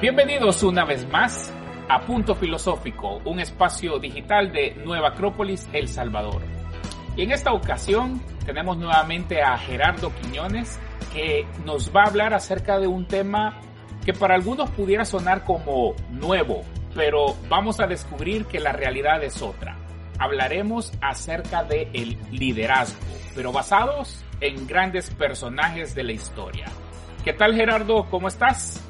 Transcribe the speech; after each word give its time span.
Bienvenidos 0.00 0.62
una 0.62 0.84
vez 0.84 1.08
más 1.08 1.52
a 1.88 2.02
Punto 2.02 2.36
Filosófico, 2.36 3.20
un 3.24 3.40
espacio 3.40 3.98
digital 3.98 4.52
de 4.52 4.76
Nueva 4.84 5.08
Acrópolis, 5.08 5.68
El 5.72 5.88
Salvador. 5.88 6.40
Y 7.16 7.22
en 7.22 7.32
esta 7.32 7.52
ocasión 7.52 8.22
tenemos 8.46 8.76
nuevamente 8.76 9.42
a 9.42 9.58
Gerardo 9.58 10.12
Quiñones, 10.14 10.78
que 11.12 11.48
nos 11.64 11.90
va 11.92 12.04
a 12.04 12.06
hablar 12.10 12.32
acerca 12.32 12.78
de 12.78 12.86
un 12.86 13.08
tema 13.08 13.60
que 14.04 14.12
para 14.12 14.36
algunos 14.36 14.70
pudiera 14.70 15.04
sonar 15.04 15.42
como 15.42 15.96
nuevo, 16.10 16.62
pero 16.94 17.34
vamos 17.48 17.80
a 17.80 17.88
descubrir 17.88 18.44
que 18.44 18.60
la 18.60 18.70
realidad 18.70 19.24
es 19.24 19.42
otra. 19.42 19.76
Hablaremos 20.20 20.92
acerca 21.00 21.64
de 21.64 21.90
el 21.92 22.16
liderazgo, 22.30 23.00
pero 23.34 23.50
basados 23.50 24.24
en 24.40 24.64
grandes 24.68 25.10
personajes 25.10 25.96
de 25.96 26.04
la 26.04 26.12
historia. 26.12 26.66
¿Qué 27.24 27.32
tal 27.32 27.56
Gerardo? 27.56 28.06
¿Cómo 28.08 28.28
estás? 28.28 28.87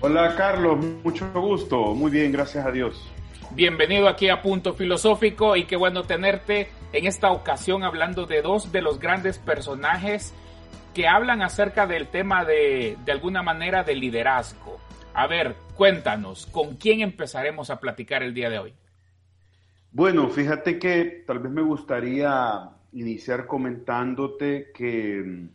Hola 0.00 0.36
Carlos, 0.36 0.78
mucho 1.02 1.28
gusto. 1.32 1.92
Muy 1.92 2.12
bien, 2.12 2.30
gracias 2.30 2.64
a 2.64 2.70
Dios. 2.70 3.10
Bienvenido 3.50 4.08
aquí 4.08 4.28
a 4.28 4.42
Punto 4.42 4.72
Filosófico 4.72 5.56
y 5.56 5.64
qué 5.64 5.74
bueno 5.74 6.04
tenerte 6.04 6.68
en 6.92 7.06
esta 7.06 7.32
ocasión 7.32 7.82
hablando 7.82 8.24
de 8.24 8.40
dos 8.40 8.70
de 8.70 8.80
los 8.80 9.00
grandes 9.00 9.38
personajes 9.38 10.32
que 10.94 11.08
hablan 11.08 11.42
acerca 11.42 11.88
del 11.88 12.06
tema 12.06 12.44
de, 12.44 12.96
de 13.04 13.12
alguna 13.12 13.42
manera, 13.42 13.82
de 13.82 13.96
liderazgo. 13.96 14.78
A 15.14 15.26
ver, 15.26 15.56
cuéntanos, 15.74 16.46
¿con 16.46 16.76
quién 16.76 17.00
empezaremos 17.00 17.70
a 17.70 17.80
platicar 17.80 18.22
el 18.22 18.34
día 18.34 18.50
de 18.50 18.58
hoy? 18.60 18.74
Bueno, 19.90 20.28
fíjate 20.28 20.78
que 20.78 21.24
tal 21.26 21.40
vez 21.40 21.50
me 21.50 21.62
gustaría 21.62 22.70
iniciar 22.92 23.46
comentándote 23.48 24.70
que 24.72 25.48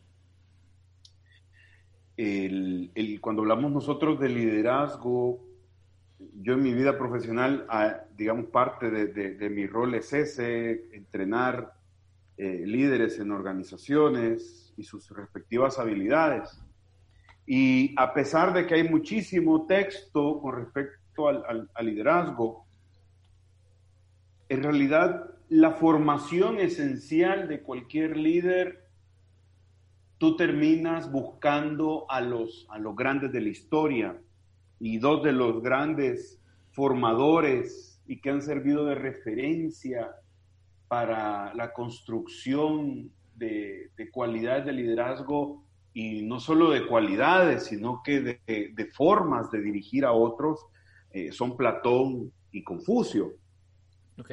el, 2.23 3.19
cuando 3.21 3.41
hablamos 3.41 3.71
nosotros 3.71 4.19
de 4.19 4.29
liderazgo, 4.29 5.43
yo 6.41 6.53
en 6.53 6.63
mi 6.63 6.73
vida 6.73 6.97
profesional, 6.97 7.65
ah, 7.69 8.01
digamos, 8.15 8.45
parte 8.47 8.89
de, 8.89 9.49
mi 9.49 9.67
rol 9.67 9.95
es 9.95 10.13
ese, 10.13 10.87
entrenar 10.93 11.73
eh, 12.37 12.63
líderes 12.65 13.19
en 13.19 13.31
organizaciones 13.31 14.73
y 14.77 14.83
sus 14.83 15.09
respectivas 15.09 15.79
habilidades. 15.79 16.61
Y 17.45 17.93
a 17.97 18.13
pesar 18.13 18.53
de 18.53 18.65
que 18.65 18.75
hay 18.75 18.87
muchísimo 18.87 19.65
texto 19.65 20.39
con 20.39 20.55
respecto 20.55 21.27
al 21.27 21.69
liderazgo, 21.81 22.65
en 24.49 24.63
realidad 24.63 25.29
la 25.49 25.71
formación 25.71 26.59
esencial 26.59 27.47
de 27.47 27.61
cualquier 27.61 28.17
líder 28.17 28.82
tú 30.23 30.37
terminas 30.37 31.11
buscando 31.11 32.05
a 32.07 32.21
los, 32.21 32.65
a 32.69 32.79
los 32.79 32.95
grandes 32.95 33.33
de 33.33 33.41
la 33.41 33.49
historia 33.49 34.17
y 34.79 34.97
dos 34.97 35.21
de 35.21 35.33
los 35.33 35.61
grandes 35.61 36.41
formadores 36.71 38.01
y 38.07 38.21
que 38.21 38.29
han 38.29 38.41
servido 38.41 38.85
de 38.85 38.95
referencia 38.95 40.15
para 40.87 41.53
la 41.55 41.73
construcción 41.73 43.11
de, 43.35 43.91
cualidades 44.13 44.65
de 44.65 44.71
liderazgo 44.71 45.65
y 45.93 46.21
no 46.21 46.39
solo 46.39 46.71
de 46.71 46.87
cualidades, 46.87 47.65
sino 47.65 48.01
que 48.01 48.21
de, 48.21 48.91
formas 48.93 49.51
de 49.51 49.61
dirigir 49.61 50.05
a 50.05 50.13
otros, 50.13 50.65
eh, 51.11 51.33
son 51.33 51.57
Platón 51.57 52.31
y 52.53 52.63
Confucio. 52.63 53.33
Ok. 54.17 54.31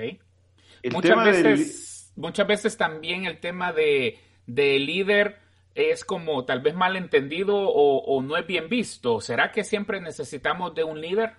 muchas, 0.93 1.25
veces, 1.25 2.13
muchas 2.15 2.47
veces 2.47 2.77
también 2.77 3.25
el 3.25 3.41
tema 3.41 3.73
de, 3.73 4.21
de 4.47 4.79
líder 4.79 5.50
es 5.75 6.05
como 6.05 6.45
tal 6.45 6.61
vez 6.61 6.75
mal 6.75 6.97
entendido 6.97 7.57
o, 7.57 8.23
no 8.23 8.37
es 8.37 8.47
bien 8.47 8.69
visto. 8.69 9.21
¿Será 9.21 9.53
que 9.53 9.65
siempre 9.65 10.01
necesitamos 10.01 10.75
de 10.75 10.85
un 10.85 11.01
líder? 11.01 11.33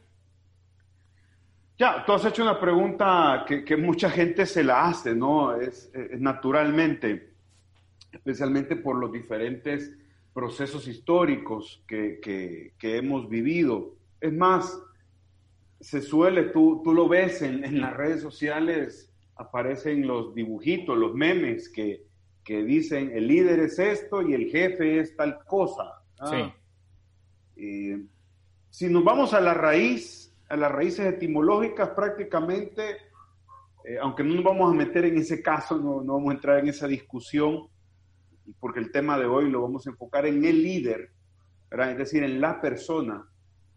Ya, 1.78 2.06
tú 2.06 2.13
has 2.13 2.25
hecho 2.25 2.44
una 2.44 2.59
pregunta 2.59 3.45
que, 3.47 3.78
mucha 3.78 4.09
gente 4.09 4.45
se 4.45 4.63
la 4.63 4.88
hace, 4.88 5.16
¿no? 5.16 5.56
Es, 5.56 5.91
naturalmente, 6.19 7.33
especialmente 8.11 8.75
por 8.75 8.97
los 8.97 9.11
diferentes 9.11 9.97
procesos 10.33 10.88
históricos 10.88 11.83
que, 11.88 12.73
hemos 12.81 13.27
vivido. 13.27 13.95
Es 14.19 14.31
más, 14.31 14.79
se 15.79 16.01
suele, 16.01 16.44
tú, 16.44 16.81
tú 16.83 16.94
lo 16.94 17.07
ves 17.07 17.41
en, 17.41 17.63
en 17.63 17.81
las 17.81 17.95
redes 17.97 18.22
sociales, 18.22 19.11
aparecen 19.35 20.06
los 20.06 20.35
dibujitos, 20.35 20.95
los 20.95 21.16
memes 21.16 21.67
que, 21.67 22.10
que 22.44 22.63
dicen 22.63 23.12
el 23.13 23.28
líder 23.28 23.59
es 23.59 23.79
esto 23.79 24.22
y 24.22 24.34
el 24.34 24.50
jefe 24.50 25.00
es 25.00 25.16
tal 25.16 25.44
cosa. 25.46 26.02
Sí. 26.29 26.53
Eh, 27.57 28.06
si 28.69 28.90
nos 28.90 29.03
vamos 29.03 29.34
a 29.34 29.41
la 29.41 29.53
raíz, 29.53 30.34
a 30.50 30.56
las 30.56 30.72
raíces 30.72 31.06
etimológicas 31.06 31.90
prácticamente, 31.90 32.97
eh, 33.84 33.97
aunque 34.01 34.24
no 34.24 34.35
nos 34.35 34.44
vamos 34.44 34.72
a 34.72 34.75
meter 34.75 35.06
en 35.06 35.18
ese 35.18 35.41
caso, 35.41 35.78
no, 35.78 36.01
no, 36.01 36.13
vamos 36.13 36.31
a 36.31 36.35
entrar 36.35 36.59
en 36.59 36.69
esa 36.69 36.88
discusión, 36.88 37.68
porque 38.59 38.80
el 38.80 38.91
tema 38.91 39.18
de 39.18 39.25
hoy 39.25 39.50
lo 39.50 39.62
vamos 39.62 39.85
a 39.85 39.91
enfocar 39.91 40.25
en 40.25 40.44
el 40.46 40.62
líder, 40.62 41.12
es 41.72 41.97
decir, 41.97 42.24
en 42.24 42.41
la 42.41 42.59
persona. 42.62 43.28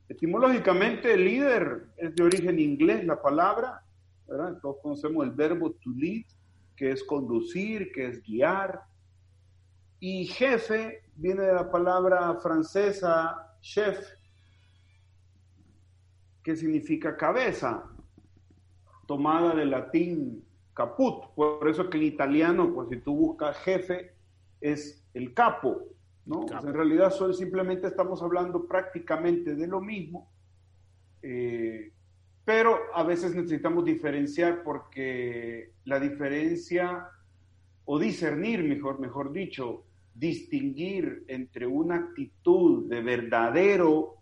Etimológicamente 0.09 1.15
el 1.15 1.25
líder 1.25 1.87
es 1.97 2.15
de 2.15 2.23
origen 2.23 2.59
inglés 2.59 3.05
la 3.05 3.21
palabra, 3.21 3.83
¿verdad? 4.27 4.59
todos 4.61 4.77
conocemos 4.83 5.25
el 5.25 5.33
verbo 5.33 5.73
to 5.73 5.91
lead, 5.97 6.25
que 6.77 6.91
es 6.91 7.05
conducir, 7.05 7.93
que 7.93 8.07
es 8.09 8.23
guiar. 8.23 8.83
Y 10.01 10.27
jefe 10.27 11.05
viene 11.17 11.43
de 11.43 11.55
la 11.55 11.71
palabra 11.71 12.35
francesa 12.37 13.57
chef, 13.61 13.99
que 16.43 16.57
significa 16.57 17.17
cabeza, 17.17 17.91
tomada 19.07 19.55
del 19.55 19.71
latín 19.71 20.45
caput. 20.75 21.35
Por 21.35 21.69
eso 21.69 21.89
que 21.89 21.97
en 21.97 22.05
italiano, 22.05 22.73
pues 22.75 22.89
si 22.91 22.97
tú 22.99 23.17
buscas 23.17 23.57
jefe, 23.59 24.15
es 24.61 25.07
el 25.15 25.33
capo, 25.33 25.85
¿no? 26.27 26.47
en 26.49 26.73
realidad 26.75 27.11
simplemente 27.33 27.87
estamos 27.87 28.23
hablando 28.23 28.67
prácticamente 28.67 29.55
de 29.55 29.67
lo 29.67 29.81
mismo. 29.81 30.31
Eh, 31.23 31.94
pero 32.45 32.79
a 32.95 33.03
veces 33.03 33.35
necesitamos 33.35 33.85
diferenciar 33.85 34.63
porque 34.63 35.73
la 35.85 35.99
diferencia, 35.99 37.09
o 37.85 37.99
discernir, 37.99 38.63
mejor, 38.63 39.01
mejor 39.01 39.33
dicho, 39.33 39.85
distinguir 40.15 41.25
entre 41.29 41.67
una 41.67 41.97
actitud 41.97 42.89
de 42.89 43.01
verdadero 43.01 44.17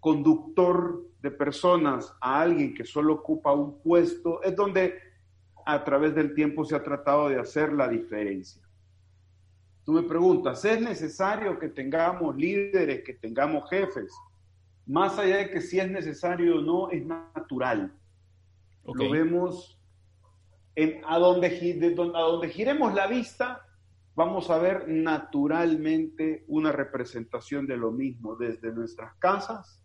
conductor 0.00 1.04
de 1.20 1.30
personas 1.30 2.14
a 2.20 2.40
alguien 2.40 2.74
que 2.74 2.84
solo 2.84 3.14
ocupa 3.14 3.52
un 3.52 3.80
puesto, 3.80 4.42
es 4.42 4.54
donde 4.54 4.94
a 5.66 5.84
través 5.84 6.14
del 6.14 6.34
tiempo 6.34 6.64
se 6.64 6.76
ha 6.76 6.82
tratado 6.82 7.28
de 7.28 7.38
hacer 7.38 7.72
la 7.72 7.88
diferencia. 7.88 8.62
Tú 9.84 9.92
me 9.92 10.02
preguntas, 10.02 10.64
¿es 10.64 10.80
necesario 10.80 11.58
que 11.58 11.68
tengamos 11.68 12.36
líderes, 12.36 13.02
que 13.02 13.14
tengamos 13.14 13.68
jefes? 13.70 14.12
Más 14.88 15.18
allá 15.18 15.36
de 15.36 15.50
que 15.50 15.60
si 15.60 15.78
es 15.78 15.90
necesario 15.90 16.58
o 16.58 16.62
no, 16.62 16.90
es 16.90 17.04
natural. 17.04 17.92
Lo 18.84 19.10
vemos 19.10 19.78
en, 20.74 21.02
a, 21.06 21.18
donde, 21.18 21.94
a 22.14 22.20
donde 22.20 22.48
giremos 22.48 22.94
la 22.94 23.06
vista, 23.06 23.66
vamos 24.14 24.48
a 24.48 24.56
ver 24.56 24.88
naturalmente 24.88 26.44
una 26.48 26.72
representación 26.72 27.66
de 27.66 27.76
lo 27.76 27.92
mismo 27.92 28.34
desde 28.36 28.72
nuestras 28.72 29.14
casas. 29.16 29.82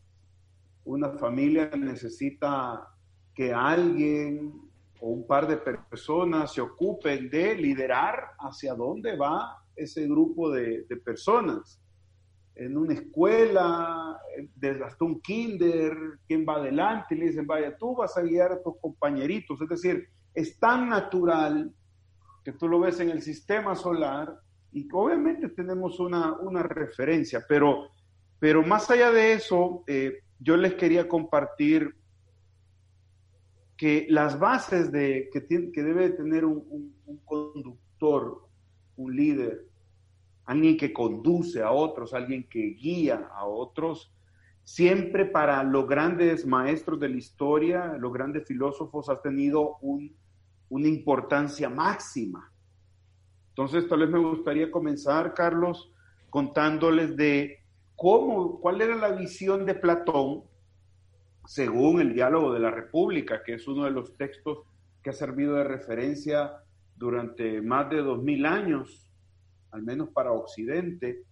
Una 0.86 1.10
familia 1.10 1.70
necesita 1.78 2.88
que 3.36 3.52
alguien 3.54 4.54
o 5.02 5.10
un 5.10 5.28
par 5.28 5.48
de 5.48 5.58
personas 5.58 6.54
se 6.54 6.62
ocupen 6.62 7.30
de 7.30 7.56
liderar 7.56 8.36
hacia 8.40 8.74
dónde 8.74 9.18
va 9.18 9.66
ese 9.76 10.08
grupo 10.08 10.50
de, 10.50 10.84
de 10.84 10.96
personas 10.96 11.83
en 12.56 12.78
una 12.78 12.94
escuela, 12.94 14.20
desde 14.56 14.84
hasta 14.84 15.06
un 15.06 15.20
kinder, 15.22 15.96
quien 16.28 16.46
va 16.48 16.56
adelante 16.56 17.16
y 17.16 17.20
le 17.20 17.26
dicen, 17.28 17.48
vaya, 17.48 17.76
tú 17.78 17.96
vas 17.96 18.16
a 18.18 18.22
guiar 18.22 18.52
a 18.52 18.62
tus 18.62 18.78
compañeritos. 18.80 19.60
Es 19.62 19.70
decir, 19.70 20.08
es 20.34 20.60
tan 20.60 20.90
natural 20.90 21.74
que 22.44 22.54
tú 22.54 22.68
lo 22.68 22.80
ves 22.80 23.00
en 23.00 23.10
el 23.10 23.22
sistema 23.22 23.76
solar 23.76 24.38
y 24.72 24.88
obviamente 24.92 25.50
tenemos 25.50 26.00
una, 26.00 26.64
referencia, 26.64 27.44
pero, 27.48 27.90
pero 28.40 28.64
más 28.64 28.90
allá 28.90 29.12
de 29.12 29.34
eso, 29.34 29.84
eh, 29.88 30.20
yo 30.40 30.58
les 30.58 30.74
quería 30.76 31.08
compartir 31.08 31.96
que 33.78 34.06
las 34.10 34.40
bases 34.40 34.92
de, 34.92 35.30
que, 35.32 35.42
tiene, 35.42 35.72
que 35.72 35.84
debe 35.84 36.10
tener 36.10 36.46
un 36.46 36.94
conductor, 37.26 38.48
un 38.96 39.16
líder, 39.16 39.73
alguien 40.46 40.78
que 40.78 40.92
conduce 40.92 41.62
a 41.62 41.72
otros, 41.72 42.14
alguien 42.14 42.48
que 42.50 42.60
guía 42.74 43.30
a 43.34 43.46
otros. 43.46 44.14
Siempre 44.64 45.26
para 45.26 45.64
los 45.64 45.88
grandes 45.88 46.46
maestros 46.46 47.00
de 47.00 47.10
la 47.10 47.18
historia, 47.18 47.98
los 47.98 48.14
grandes 48.14 48.48
filósofos, 48.48 49.10
ha 49.10 49.22
tenido 49.22 49.78
una 50.70 50.88
importancia 50.88 51.70
máxima. 51.70 52.52
Entonces, 53.50 53.88
tal 53.88 54.00
vez 54.00 54.10
me 54.10 54.20
gustaría 54.20 54.72
comenzar, 54.72 55.34
Carlos, 55.34 55.92
contándoles 56.30 57.16
de 57.16 57.60
cómo, 57.96 58.60
cuál 58.60 58.82
era 58.82 58.96
la 58.96 59.12
visión 59.12 59.66
de 59.66 59.76
Platón 59.76 60.44
según 61.46 62.00
el 62.00 62.14
diálogo 62.14 62.54
de 62.54 62.60
la 62.60 62.72
República, 62.72 63.44
que 63.44 63.56
es 63.56 63.68
uno 63.68 63.84
de 63.84 63.92
los 63.92 64.16
textos 64.16 64.60
que 65.02 65.10
ha 65.10 65.14
servido 65.14 65.56
de 65.56 65.66
referencia 65.66 66.64
durante 66.96 67.62
más 67.62 67.90
de 67.90 67.98
dos 67.98 68.24
mil 68.24 68.46
años, 68.46 69.08
al 69.74 69.84
menos 69.84 70.10
para 70.10 70.32
Occidente, 70.32 71.24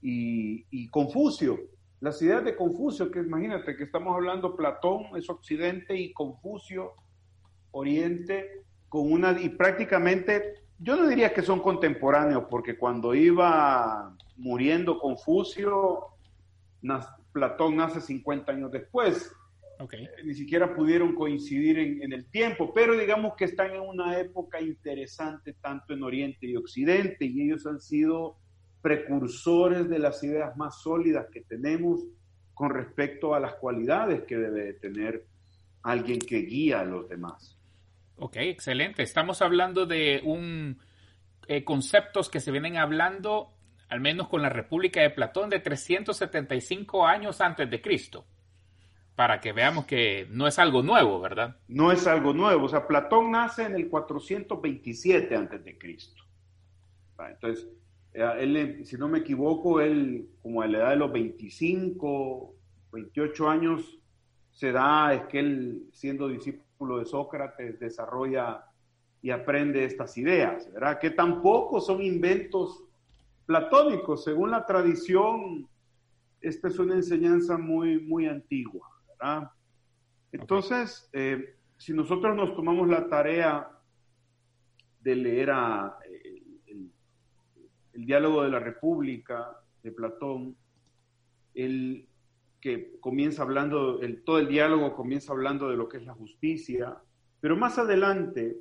y, 0.00 0.88
Confucio, 0.90 1.58
las 2.00 2.22
ideas 2.22 2.44
de 2.44 2.54
Confucio, 2.54 3.10
que 3.10 3.18
imagínate 3.18 3.76
que 3.76 3.84
estamos 3.84 4.14
hablando, 4.14 4.54
Platón 4.54 5.06
es 5.16 5.28
Occidente 5.28 5.96
y 5.96 6.12
Confucio, 6.12 6.92
Oriente, 7.72 8.62
con 8.88 9.12
una, 9.12 9.32
y 9.40 9.48
prácticamente, 9.50 10.54
yo 10.78 10.94
no 10.94 11.08
diría 11.08 11.34
que 11.34 11.42
son 11.42 11.60
contemporáneos, 11.60 12.44
porque 12.48 12.78
cuando 12.78 13.14
iba 13.14 14.16
muriendo 14.36 15.00
Confucio, 15.00 16.06
Platón 17.32 17.76
nace 17.76 18.00
50 18.00 18.52
años 18.52 18.70
después, 18.70 19.32
eh, 19.92 20.10
ni 20.24 20.34
siquiera 20.34 20.74
pudieron 20.74 21.14
coincidir 21.14 21.78
en, 21.78 22.12
el 22.12 22.28
tiempo, 22.30 22.72
pero 22.74 22.98
digamos 22.98 23.34
que 23.36 23.44
están 23.44 23.70
en 23.74 23.80
una 23.80 24.18
época 24.18 24.60
interesante 24.60 25.54
tanto 25.54 25.92
en 25.92 26.02
Oriente 26.02 26.46
y 26.46 26.56
Occidente 26.56 27.26
y 27.26 27.42
ellos 27.42 27.64
han 27.66 27.80
sido 27.80 28.38
precursores 28.82 29.88
de 29.88 30.00
las 30.00 30.22
ideas 30.24 30.56
más 30.56 30.82
sólidas 30.82 31.26
que 31.32 31.42
tenemos 31.42 32.04
con 32.54 32.70
respecto 32.70 33.34
a 33.34 33.40
las 33.40 33.54
cualidades 33.54 34.24
que 34.24 34.36
debe 34.36 34.72
tener 34.74 35.26
alguien 35.82 36.18
que 36.18 36.38
guía 36.38 36.80
a 36.80 36.84
los 36.84 37.08
demás. 37.08 37.56
Ok, 38.16 38.36
excelente. 38.38 39.04
Estamos 39.04 39.42
hablando 39.42 39.86
de 39.86 40.20
un 40.24 40.80
eh, 41.46 41.62
conceptos 41.62 42.28
que 42.28 42.40
se 42.40 42.50
vienen 42.50 42.76
hablando, 42.78 43.54
al 43.88 44.00
menos 44.00 44.28
con 44.28 44.42
la 44.42 44.48
República 44.48 45.02
de 45.02 45.10
Platón, 45.10 45.50
de 45.50 45.60
375 45.60 47.06
años 47.06 47.40
antes 47.40 47.70
de 47.70 47.80
Cristo 47.80 48.26
para 49.18 49.40
que 49.40 49.52
veamos 49.52 49.84
que 49.84 50.28
no 50.30 50.46
es 50.46 50.60
algo 50.60 50.80
nuevo, 50.80 51.18
¿verdad? 51.18 51.56
No 51.66 51.90
es 51.90 52.06
algo 52.06 52.32
nuevo. 52.32 52.66
O 52.66 52.68
sea, 52.68 52.86
Platón 52.86 53.32
nace 53.32 53.64
en 53.64 53.74
el 53.74 53.88
427 53.88 55.34
antes 55.34 55.64
de 55.64 55.76
Cristo. 55.76 56.22
Entonces, 57.28 57.66
eh, 58.14 58.24
él, 58.38 58.86
si 58.86 58.96
no 58.96 59.08
me 59.08 59.18
equivoco, 59.18 59.80
él 59.80 60.28
como 60.40 60.62
a 60.62 60.68
la 60.68 60.78
edad 60.78 60.90
de 60.90 60.96
los 60.98 61.10
25, 61.10 62.54
28 62.92 63.48
años, 63.48 63.98
se 64.52 64.70
da, 64.70 65.12
es 65.12 65.22
que 65.22 65.40
él, 65.40 65.88
siendo 65.90 66.28
discípulo 66.28 67.00
de 67.00 67.04
Sócrates, 67.04 67.80
desarrolla 67.80 68.66
y 69.20 69.30
aprende 69.30 69.84
estas 69.84 70.16
ideas, 70.16 70.72
¿verdad? 70.72 71.00
Que 71.00 71.10
tampoco 71.10 71.80
son 71.80 72.00
inventos 72.02 72.84
platónicos, 73.46 74.22
según 74.22 74.52
la 74.52 74.64
tradición, 74.64 75.66
esta 76.40 76.68
es 76.68 76.78
una 76.78 76.94
enseñanza 76.94 77.58
muy, 77.58 77.98
muy 77.98 78.28
antigua. 78.28 78.88
Entonces, 80.32 81.08
eh, 81.12 81.56
si 81.76 81.92
nosotros 81.92 82.36
nos 82.36 82.54
tomamos 82.54 82.88
la 82.88 83.08
tarea 83.08 83.70
de 85.00 85.16
leer 85.16 85.50
el, 86.66 86.92
diálogo 87.92 88.42
de 88.42 88.50
la 88.50 88.60
República 88.60 89.56
de 89.82 89.92
Platón, 89.92 90.56
el 91.54 92.06
que 92.60 92.98
comienza 93.00 93.42
hablando, 93.42 94.00
el, 94.00 94.22
todo 94.24 94.38
el 94.38 94.48
diálogo 94.48 94.94
comienza 94.94 95.32
hablando 95.32 95.68
de 95.68 95.76
lo 95.76 95.88
que 95.88 95.98
es 95.98 96.04
la 96.04 96.14
justicia, 96.14 96.96
pero 97.40 97.56
más 97.56 97.78
adelante, 97.78 98.56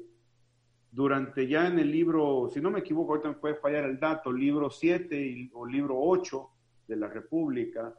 durante 0.92 1.48
ya 1.48 1.68
en 1.68 1.80
el 1.80 1.92
libro, 1.92 2.50
si 2.52 2.62
no 2.62 2.72
me 2.72 2.80
equivoco, 2.80 3.12
ahorita 3.12 3.30
me 3.30 3.36
puede 3.36 3.56
fallar 3.56 3.86
el 3.86 4.00
dato, 4.00 4.32
libro 4.32 4.70
7 4.70 5.52
o 5.54 5.66
libro 5.66 5.96
8 6.00 6.50
de 6.88 6.96
la 6.96 7.08
República, 7.08 7.94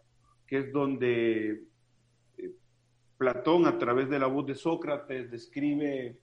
que 0.46 0.58
es 0.58 0.72
donde 0.72 1.67
Platón, 3.18 3.66
a 3.66 3.76
través 3.76 4.08
de 4.08 4.18
la 4.18 4.28
voz 4.28 4.46
de 4.46 4.54
Sócrates, 4.54 5.28
describe 5.30 6.16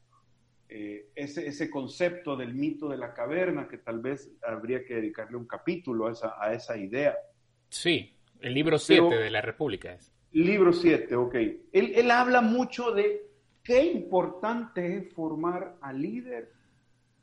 eh, 0.70 1.10
ese, 1.14 1.70
concepto 1.70 2.36
del 2.38 2.56
mito 2.56 2.88
de 2.88 2.98
la 2.98 3.14
caverna, 3.14 3.68
que 3.68 3.78
tal 3.78 4.00
vez 4.00 4.32
habría 4.42 4.84
que 4.86 4.96
dedicarle 4.96 5.38
un 5.38 5.46
capítulo 5.46 6.08
a 6.08 6.54
esa, 6.54 6.78
idea. 6.78 7.16
Sí, 7.70 8.16
el 8.40 8.54
libro 8.54 8.80
7 8.80 9.14
de 9.14 9.30
la 9.30 9.42
República 9.42 9.94
es. 9.94 10.12
Libro 10.32 10.72
7, 10.72 11.16
ok. 11.16 11.36
Él, 11.74 12.12
habla 12.12 12.42
mucho 12.42 12.92
de 12.92 13.28
qué 13.62 13.84
importante 13.84 14.98
es 14.98 15.14
formar 15.14 15.76
al 15.82 16.02
líder, 16.02 16.52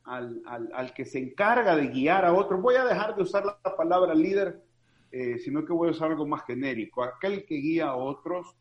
al, 0.05 0.93
que 0.95 1.05
se 1.07 1.19
encarga 1.19 1.77
de 1.77 1.89
guiar 1.89 2.27
a 2.27 2.35
otros. 2.35 2.61
Voy 2.61 2.77
a 2.77 2.85
dejar 2.85 3.17
de 3.17 3.23
usar 3.23 3.45
la 3.45 3.77
palabra 3.77 4.15
líder, 4.15 4.63
eh, 5.11 5.39
sino 5.39 5.65
que 5.65 5.73
voy 5.73 5.89
a 5.89 5.93
usar 5.93 6.11
algo 6.11 6.27
más 6.27 6.45
genérico. 6.45 7.03
Aquel 7.03 7.45
que 7.45 7.57
guía 7.57 7.89
a 7.89 7.97
otros 7.97 8.55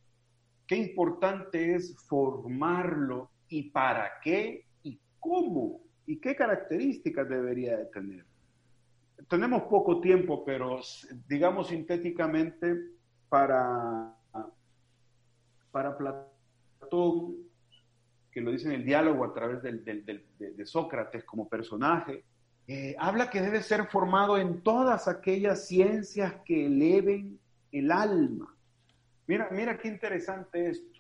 qué 0.71 0.77
importante 0.77 1.75
es 1.75 1.97
formarlo 2.07 3.29
y 3.50 3.71
para 3.71 4.09
qué 4.23 4.63
y 4.83 4.97
cómo 5.19 5.81
y 6.06 6.15
qué 6.15 6.33
características 6.33 7.27
debería 7.27 7.75
de 7.75 7.85
tener. 7.88 8.25
Tenemos 9.27 9.63
poco 9.63 10.00
tiempo, 10.00 10.45
pero 10.45 10.79
digamos 11.27 11.68
sintéticamente, 11.68 12.73
para, 13.27 14.15
para 15.71 15.97
Platón, 15.97 17.35
que 18.31 18.39
lo 18.39 18.51
dice 18.51 18.69
en 18.69 18.75
el 18.75 18.85
diálogo 18.85 19.25
a 19.25 19.33
través 19.33 19.62
de, 19.62 20.65
Sócrates 20.65 21.25
como 21.25 21.50
personaje, 21.50 22.24
eh, 22.69 22.95
habla 22.97 23.29
que 23.29 23.41
debe 23.41 23.62
ser 23.62 23.88
formado 23.88 24.38
en 24.38 24.62
todas 24.62 25.09
aquellas 25.09 25.67
ciencias 25.67 26.33
que 26.45 26.67
eleven 26.67 27.38
el 27.74 27.91
alma 27.91 28.50
Mira, 29.31 29.48
mira 29.50 29.78
qué 29.78 29.88
interesante 29.88 30.72
esto. 30.72 31.00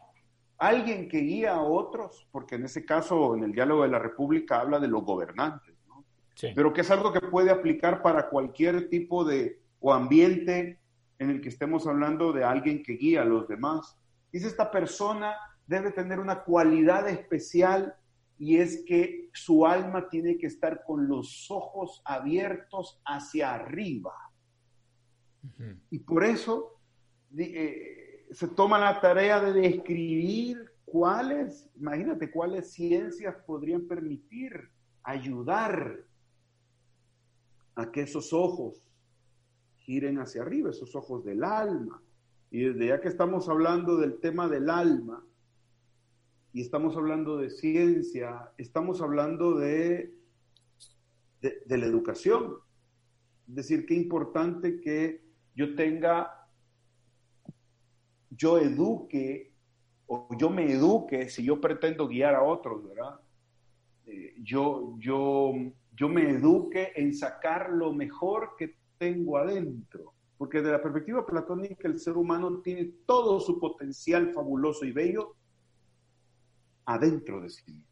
Alguien 0.57 1.09
que 1.09 1.17
guía 1.17 1.55
a 1.55 1.61
otros, 1.63 2.29
porque 2.31 2.55
en 2.55 2.63
ese 2.63 2.85
caso, 2.85 3.35
en 3.35 3.43
el 3.43 3.51
diálogo 3.51 3.83
de 3.83 3.89
la 3.89 3.99
República 3.99 4.61
habla 4.61 4.79
de 4.79 4.87
los 4.87 5.03
gobernantes, 5.03 5.75
¿no? 5.85 6.05
Pero 6.55 6.71
que 6.71 6.79
es 6.79 6.89
algo 6.91 7.11
que 7.11 7.19
puede 7.19 7.51
aplicar 7.51 8.01
para 8.01 8.29
cualquier 8.29 8.87
tipo 8.87 9.25
de 9.25 9.59
o 9.81 9.91
ambiente 9.91 10.79
en 11.19 11.29
el 11.29 11.41
que 11.41 11.49
estemos 11.49 11.85
hablando 11.87 12.31
de 12.31 12.45
alguien 12.45 12.83
que 12.83 12.93
guía 12.93 13.23
a 13.23 13.25
los 13.25 13.49
demás. 13.49 13.97
Dice 14.31 14.47
esta 14.47 14.71
persona 14.71 15.35
debe 15.67 15.91
tener 15.91 16.17
una 16.17 16.41
cualidad 16.43 17.09
especial 17.09 17.93
y 18.39 18.59
es 18.59 18.85
que 18.87 19.29
su 19.33 19.65
alma 19.65 20.07
tiene 20.07 20.37
que 20.37 20.47
estar 20.47 20.85
con 20.85 21.05
los 21.05 21.51
ojos 21.51 22.01
abiertos 22.05 23.01
hacia 23.03 23.55
arriba. 23.55 24.13
Y 25.89 25.99
por 25.99 26.23
eso 26.23 26.77
eh, 27.37 28.00
se 28.31 28.47
toma 28.47 28.79
la 28.79 28.99
tarea 29.01 29.41
de 29.41 29.53
describir 29.53 30.71
cuáles, 30.85 31.69
imagínate, 31.75 32.31
cuáles 32.31 32.71
ciencias 32.71 33.35
podrían 33.45 33.87
permitir 33.87 34.69
ayudar 35.03 36.05
a 37.75 37.91
que 37.91 38.01
esos 38.01 38.33
ojos 38.33 38.83
giren 39.79 40.19
hacia 40.19 40.41
arriba, 40.41 40.69
esos 40.69 40.95
ojos 40.95 41.23
del 41.23 41.43
alma. 41.43 42.01
Y 42.49 42.63
desde 42.65 42.87
ya 42.87 43.01
que 43.01 43.07
estamos 43.07 43.49
hablando 43.49 43.97
del 43.97 44.19
tema 44.19 44.47
del 44.47 44.69
alma 44.69 45.25
y 46.53 46.61
estamos 46.61 46.95
hablando 46.97 47.37
de 47.37 47.49
ciencia, 47.49 48.51
estamos 48.57 49.01
hablando 49.01 49.55
de, 49.55 50.13
de, 51.41 51.77
la 51.77 51.85
educación. 51.85 52.55
Es 53.47 53.55
decir, 53.55 53.85
qué 53.85 53.93
importante 53.93 54.81
que 54.81 55.23
yo 55.55 55.75
tenga 55.75 56.40
yo 58.31 58.57
eduque 58.57 59.53
o 60.07 60.27
yo 60.37 60.49
me 60.49 60.71
eduque 60.71 61.29
si 61.29 61.43
yo 61.43 61.61
pretendo 61.61 62.07
guiar 62.07 62.35
a 62.35 62.43
otros, 62.43 62.87
¿verdad? 62.87 63.19
Eh, 64.05 64.35
yo, 64.41 64.95
yo, 64.99 65.53
yo 65.95 66.09
me 66.09 66.29
eduque 66.31 66.91
en 66.95 67.13
sacar 67.13 67.69
lo 67.69 67.93
mejor 67.93 68.55
que 68.57 68.75
tengo 68.97 69.37
adentro. 69.37 70.13
Porque 70.37 70.57
desde 70.57 70.71
la 70.71 70.81
perspectiva 70.81 71.25
platónica 71.25 71.87
el 71.87 71.99
ser 71.99 72.17
humano 72.17 72.61
tiene 72.61 72.93
todo 73.05 73.39
su 73.39 73.59
potencial 73.59 74.33
fabuloso 74.33 74.85
y 74.85 74.91
bello 74.91 75.35
adentro 76.85 77.41
de 77.41 77.49
sí. 77.49 77.85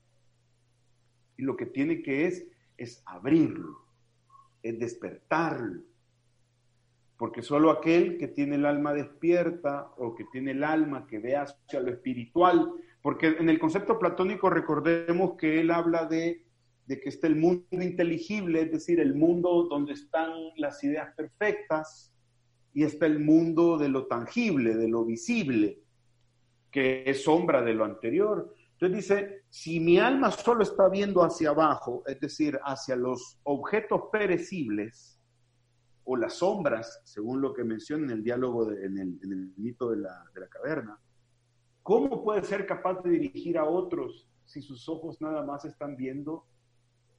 Y 1.37 1.43
lo 1.43 1.55
que 1.55 1.67
tiene 1.67 2.01
que 2.01 2.25
es 2.25 2.45
es 2.75 3.03
abrirlo, 3.05 3.85
es 4.63 4.79
despertarlo, 4.79 5.83
porque 7.19 7.41
solo 7.41 7.69
aquel 7.69 8.17
que 8.17 8.29
tiene 8.29 8.55
el 8.55 8.65
alma 8.65 8.93
despierta 8.93 9.91
o 9.97 10.15
que 10.15 10.23
tiene 10.31 10.51
el 10.51 10.63
alma 10.63 11.05
que 11.05 11.19
ve 11.19 11.35
hacia 11.35 11.81
lo 11.81 11.91
espiritual, 11.91 12.71
porque 13.01 13.27
en 13.27 13.49
el 13.49 13.59
concepto 13.59 13.99
platónico 13.99 14.49
recordemos 14.49 15.35
que 15.37 15.59
él 15.59 15.69
habla 15.69 16.05
de, 16.05 16.45
que 16.87 17.09
está 17.09 17.27
el 17.27 17.35
mundo 17.35 17.65
inteligible, 17.71 18.61
es 18.61 18.71
decir, 18.71 19.01
el 19.01 19.15
mundo 19.15 19.67
donde 19.69 19.93
están 19.93 20.31
las 20.55 20.81
ideas 20.81 21.13
perfectas, 21.13 22.13
y 22.73 22.85
está 22.85 23.05
el 23.05 23.19
mundo 23.19 23.77
de 23.77 23.89
lo 23.89 24.05
tangible, 24.05 24.77
de 24.77 24.87
lo 24.87 25.03
visible, 25.03 25.81
que 26.71 27.03
es 27.05 27.23
sombra 27.23 27.61
de 27.61 27.73
lo 27.73 27.83
anterior. 27.83 28.55
Entonces 28.79 28.95
dice, 28.95 29.41
si 29.49 29.81
mi 29.81 29.99
alma 29.99 30.31
solo 30.31 30.63
está 30.63 30.87
viendo 30.87 31.21
hacia 31.21 31.49
abajo, 31.49 32.01
es 32.07 32.17
decir, 32.21 32.57
hacia 32.63 32.95
los 32.95 33.37
objetos 33.43 34.03
perecibles, 34.09 35.18
o 36.11 36.17
las 36.17 36.37
sombras, 36.37 37.01
según 37.03 37.39
lo 37.39 37.53
que 37.53 37.63
menciona 37.63 38.05
en 38.05 38.09
el 38.09 38.23
diálogo, 38.23 38.71
en, 38.71 38.97
el, 38.97 39.53
mito 39.57 39.91
de 39.91 39.97
la, 39.97 40.25
de 40.33 40.41
la 40.41 40.47
caverna. 40.47 40.99
¿Cómo 41.83 42.23
puede 42.23 42.41
ser 42.43 42.65
capaz 42.65 43.03
de 43.03 43.11
dirigir 43.11 43.59
a 43.59 43.65
otros 43.65 44.27
si 44.43 44.63
sus 44.63 44.89
ojos 44.89 45.21
nada 45.21 45.45
más 45.45 45.65
están 45.65 45.95
viendo 45.95 46.47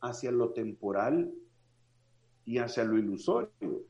hacia 0.00 0.32
lo 0.32 0.50
temporal 0.54 1.32
y 2.44 2.58
hacia 2.58 2.82
lo 2.82 2.98
ilusorio? 2.98 3.84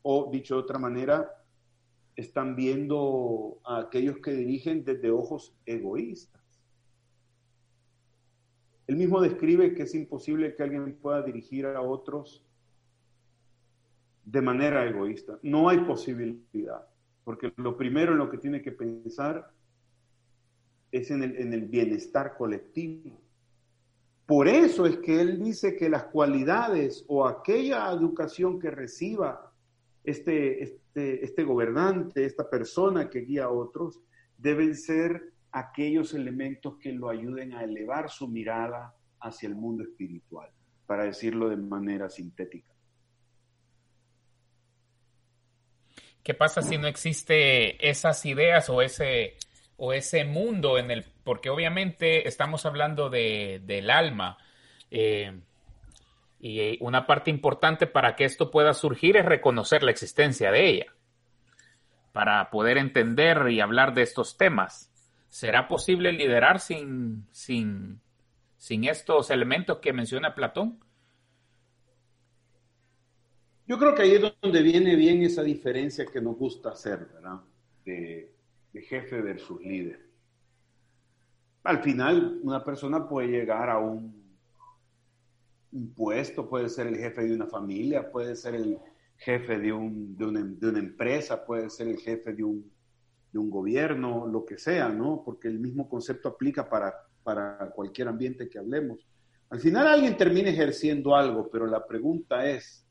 O, 0.00 0.30
dicho 0.32 0.54
de 0.54 0.62
otra 0.62 0.78
manera, 0.78 1.30
están 2.14 2.56
viendo 2.56 3.58
a 3.62 3.80
aquellos 3.80 4.16
que 4.24 4.32
dirigen 4.32 4.86
desde 4.86 5.10
ojos 5.10 5.54
egoístas. 5.66 6.40
Él 8.86 8.96
mismo 8.96 9.20
describe 9.20 9.74
que 9.74 9.82
es 9.82 9.94
imposible 9.94 10.54
que 10.54 10.62
alguien 10.62 10.96
pueda 10.96 11.20
dirigir 11.20 11.66
a 11.66 11.82
otros 11.82 12.45
de 14.26 14.42
manera 14.42 14.84
egoísta. 14.84 15.38
No 15.42 15.68
hay 15.68 15.78
posibilidad, 15.78 16.84
porque 17.24 17.52
lo 17.56 17.76
primero 17.76 18.12
en 18.12 18.18
lo 18.18 18.28
que 18.28 18.38
tiene 18.38 18.60
que 18.60 18.72
pensar 18.72 19.50
es 20.90 21.10
en 21.10 21.22
el, 21.22 21.36
en 21.36 21.52
el 21.54 21.66
bienestar 21.66 22.36
colectivo. 22.36 23.20
Por 24.26 24.48
eso 24.48 24.84
es 24.84 24.98
que 24.98 25.20
él 25.20 25.38
dice 25.38 25.76
que 25.76 25.88
las 25.88 26.04
cualidades 26.06 27.04
o 27.06 27.26
aquella 27.26 27.90
educación 27.92 28.58
que 28.58 28.72
reciba 28.72 29.52
este, 30.02 30.62
este, 30.62 31.24
este 31.24 31.44
gobernante, 31.44 32.24
esta 32.24 32.50
persona 32.50 33.08
que 33.08 33.20
guía 33.20 33.44
a 33.44 33.50
otros, 33.50 34.00
deben 34.36 34.74
ser 34.74 35.32
aquellos 35.52 36.14
elementos 36.14 36.76
que 36.78 36.92
lo 36.92 37.08
ayuden 37.08 37.52
a 37.52 37.62
elevar 37.62 38.10
su 38.10 38.26
mirada 38.26 38.92
hacia 39.20 39.48
el 39.48 39.54
mundo 39.54 39.84
espiritual, 39.84 40.50
para 40.84 41.04
decirlo 41.04 41.48
de 41.48 41.56
manera 41.56 42.10
sintética. 42.10 42.75
¿Qué 46.26 46.34
pasa 46.34 46.60
si 46.60 46.76
no 46.76 46.88
existe 46.88 47.88
esas 47.88 48.26
ideas 48.26 48.68
o 48.68 48.82
ese, 48.82 49.36
o 49.76 49.92
ese 49.92 50.24
mundo 50.24 50.76
en 50.76 50.90
el, 50.90 51.04
porque 51.22 51.50
obviamente 51.50 52.26
estamos 52.26 52.66
hablando 52.66 53.10
de, 53.10 53.60
del 53.62 53.90
alma, 53.90 54.36
eh, 54.90 55.38
y 56.40 56.82
una 56.84 57.06
parte 57.06 57.30
importante 57.30 57.86
para 57.86 58.16
que 58.16 58.24
esto 58.24 58.50
pueda 58.50 58.74
surgir 58.74 59.16
es 59.16 59.24
reconocer 59.24 59.84
la 59.84 59.92
existencia 59.92 60.50
de 60.50 60.66
ella, 60.66 60.86
para 62.10 62.50
poder 62.50 62.78
entender 62.78 63.48
y 63.48 63.60
hablar 63.60 63.94
de 63.94 64.02
estos 64.02 64.36
temas. 64.36 64.90
¿Será 65.28 65.68
posible 65.68 66.10
liderar 66.10 66.58
sin, 66.58 67.28
sin, 67.30 68.00
sin 68.56 68.82
estos 68.82 69.30
elementos 69.30 69.78
que 69.78 69.92
menciona 69.92 70.34
Platón? 70.34 70.80
Yo 73.66 73.78
creo 73.78 73.94
que 73.94 74.02
ahí 74.02 74.12
es 74.12 74.32
donde 74.40 74.62
viene 74.62 74.94
bien 74.94 75.22
esa 75.22 75.42
diferencia 75.42 76.06
que 76.06 76.20
nos 76.20 76.36
gusta 76.36 76.70
hacer, 76.70 77.08
¿verdad? 77.12 77.40
De, 77.84 78.32
de 78.72 78.82
jefe 78.82 79.20
versus 79.20 79.60
líder. 79.60 80.06
Al 81.64 81.82
final, 81.82 82.38
una 82.42 82.62
persona 82.62 83.08
puede 83.08 83.26
llegar 83.28 83.68
a 83.68 83.78
un, 83.78 84.24
un, 85.72 85.94
puesto, 85.94 86.48
puede 86.48 86.68
ser 86.68 86.86
el 86.86 86.96
jefe 86.96 87.24
de 87.24 87.34
una 87.34 87.46
familia, 87.46 88.08
puede 88.08 88.36
ser 88.36 88.54
el 88.54 88.78
jefe 89.16 89.58
de, 89.58 89.72
un, 89.72 90.16
de, 90.16 90.26
una, 90.26 90.42
de 90.44 90.68
una 90.68 90.78
empresa, 90.78 91.44
puede 91.44 91.68
ser 91.68 91.88
el 91.88 91.98
jefe 91.98 92.30
un, 92.44 92.70
de 93.32 93.38
un 93.38 93.50
gobierno, 93.50 94.28
lo 94.28 94.44
que 94.44 94.58
sea, 94.58 94.88
¿no? 94.90 95.22
Porque 95.24 95.48
el 95.48 95.58
mismo 95.58 95.88
concepto 95.88 96.28
aplica 96.28 96.68
para, 96.68 96.94
para 97.24 97.70
cualquier 97.74 98.06
ambiente 98.06 98.48
que 98.48 98.60
hablemos. 98.60 99.04
Al 99.50 99.58
final 99.58 99.88
alguien 99.88 100.16
termina 100.16 100.50
ejerciendo 100.50 101.16
algo, 101.16 101.50
pero 101.50 101.66
la 101.66 101.84
pregunta 101.84 102.48
es, 102.48 102.85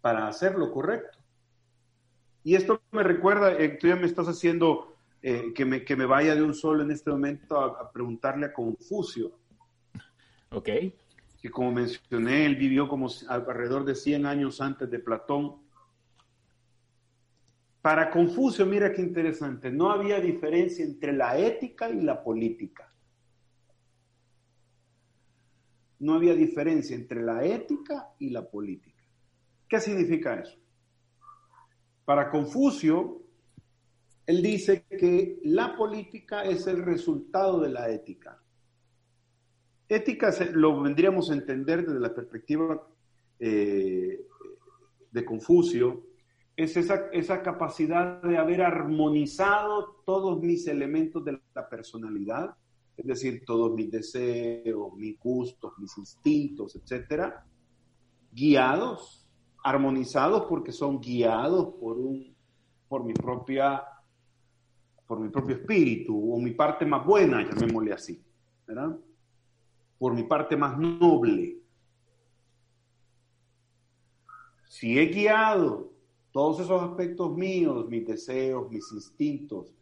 ¿para 0.00 0.28
hacerlo 0.28 0.70
correcto? 0.70 1.18
Y 2.44 2.54
esto 2.54 2.80
me 2.92 3.02
recuerda, 3.02 3.52
eh, 3.52 3.76
tú 3.80 3.88
ya 3.88 3.96
me 3.96 4.06
estás 4.06 4.26
haciendo 4.26 4.96
eh, 5.22 5.52
que, 5.54 5.64
me, 5.64 5.84
que 5.84 5.96
me 5.96 6.06
vaya 6.06 6.34
de 6.34 6.42
un 6.42 6.54
solo 6.54 6.82
en 6.82 6.90
este 6.90 7.10
momento 7.10 7.58
a, 7.58 7.90
preguntarle 7.92 8.46
a 8.46 8.52
Confucio. 8.52 9.32
Ok. 10.50 10.68
Que 11.40 11.50
como 11.50 11.72
mencioné, 11.72 12.46
él 12.46 12.56
vivió 12.56 12.88
como 12.88 13.08
alrededor 13.28 13.84
de 13.84 13.94
100 13.94 14.26
años 14.26 14.60
antes 14.60 14.90
de 14.90 14.98
Platón 14.98 15.68
para 17.88 18.10
Confucio, 18.10 18.66
mira 18.66 18.92
qué 18.92 19.00
interesante, 19.00 19.70
no 19.70 19.90
había 19.90 20.20
diferencia 20.20 20.84
entre 20.84 21.12
la 21.12 21.38
ética 21.38 21.88
y 21.88 22.00
la 22.02 22.22
política. 22.22 22.92
No 26.00 26.14
había 26.14 26.34
diferencia 26.34 26.94
entre 26.94 27.22
la 27.22 27.44
ética 27.44 28.10
y 28.18 28.30
la 28.30 28.48
política. 28.48 28.87
¿Qué 29.68 29.80
significa 29.80 30.40
eso? 30.40 30.58
Para 32.04 32.30
Confucio, 32.30 33.22
él 34.26 34.42
dice 34.42 34.84
que 34.88 35.40
la 35.44 35.76
política 35.76 36.44
es 36.44 36.66
el 36.66 36.82
resultado 36.84 37.60
de 37.60 37.68
la 37.68 37.90
ética. 37.90 38.40
Ética 39.88 40.34
lo 40.52 40.82
vendríamos 40.82 41.30
a 41.30 41.34
entender 41.34 41.86
desde 41.86 42.00
la 42.00 42.14
perspectiva 42.14 42.86
eh, 43.38 44.26
de 45.10 45.24
Confucio 45.24 46.08
es 46.58 46.76
esa, 46.76 47.08
esa 47.12 47.40
capacidad 47.40 48.20
de 48.20 48.36
haber 48.36 48.62
armonizado 48.62 50.02
todos 50.04 50.40
mis 50.40 50.66
elementos 50.66 51.24
de 51.24 51.40
la 51.54 51.68
personalidad, 51.68 52.56
es 52.96 53.06
decir, 53.06 53.44
todos 53.46 53.72
mis 53.74 53.88
deseos, 53.92 54.92
mis 54.94 55.16
gustos, 55.20 55.74
mis 55.78 55.96
instintos, 55.96 56.74
etcétera, 56.74 57.46
guiados, 58.32 59.17
armonizados 59.62 60.46
porque 60.46 60.72
son 60.72 61.00
guiados 61.00 61.74
por 61.80 61.96
un, 61.98 62.34
por 62.88 63.04
mi 63.04 63.12
propia, 63.12 63.82
por 65.06 65.20
mi 65.20 65.28
propio 65.28 65.56
espíritu 65.56 66.32
o 66.32 66.38
mi 66.38 66.52
parte 66.52 66.84
más 66.86 67.04
buena, 67.04 67.42
llamémosle 67.42 67.92
así, 67.92 68.22
¿verdad? 68.66 68.96
Por 69.98 70.14
mi 70.14 70.22
parte 70.24 70.56
más 70.56 70.78
noble. 70.78 71.58
Si 74.68 74.98
he 74.98 75.06
guiado 75.06 75.92
todos 76.30 76.60
esos 76.60 76.82
aspectos 76.82 77.36
míos, 77.36 77.88
mis 77.88 78.06
deseos, 78.06 78.70
mis 78.70 78.92
instintos, 78.92 79.74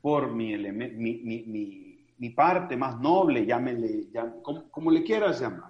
por 0.00 0.32
mi, 0.32 0.56
mi, 0.56 2.30
parte 2.30 2.76
más 2.76 2.98
noble, 3.00 3.46
llámele, 3.46 4.08
como, 4.42 4.90
le 4.90 5.02
quieras 5.02 5.40
llamar, 5.40 5.69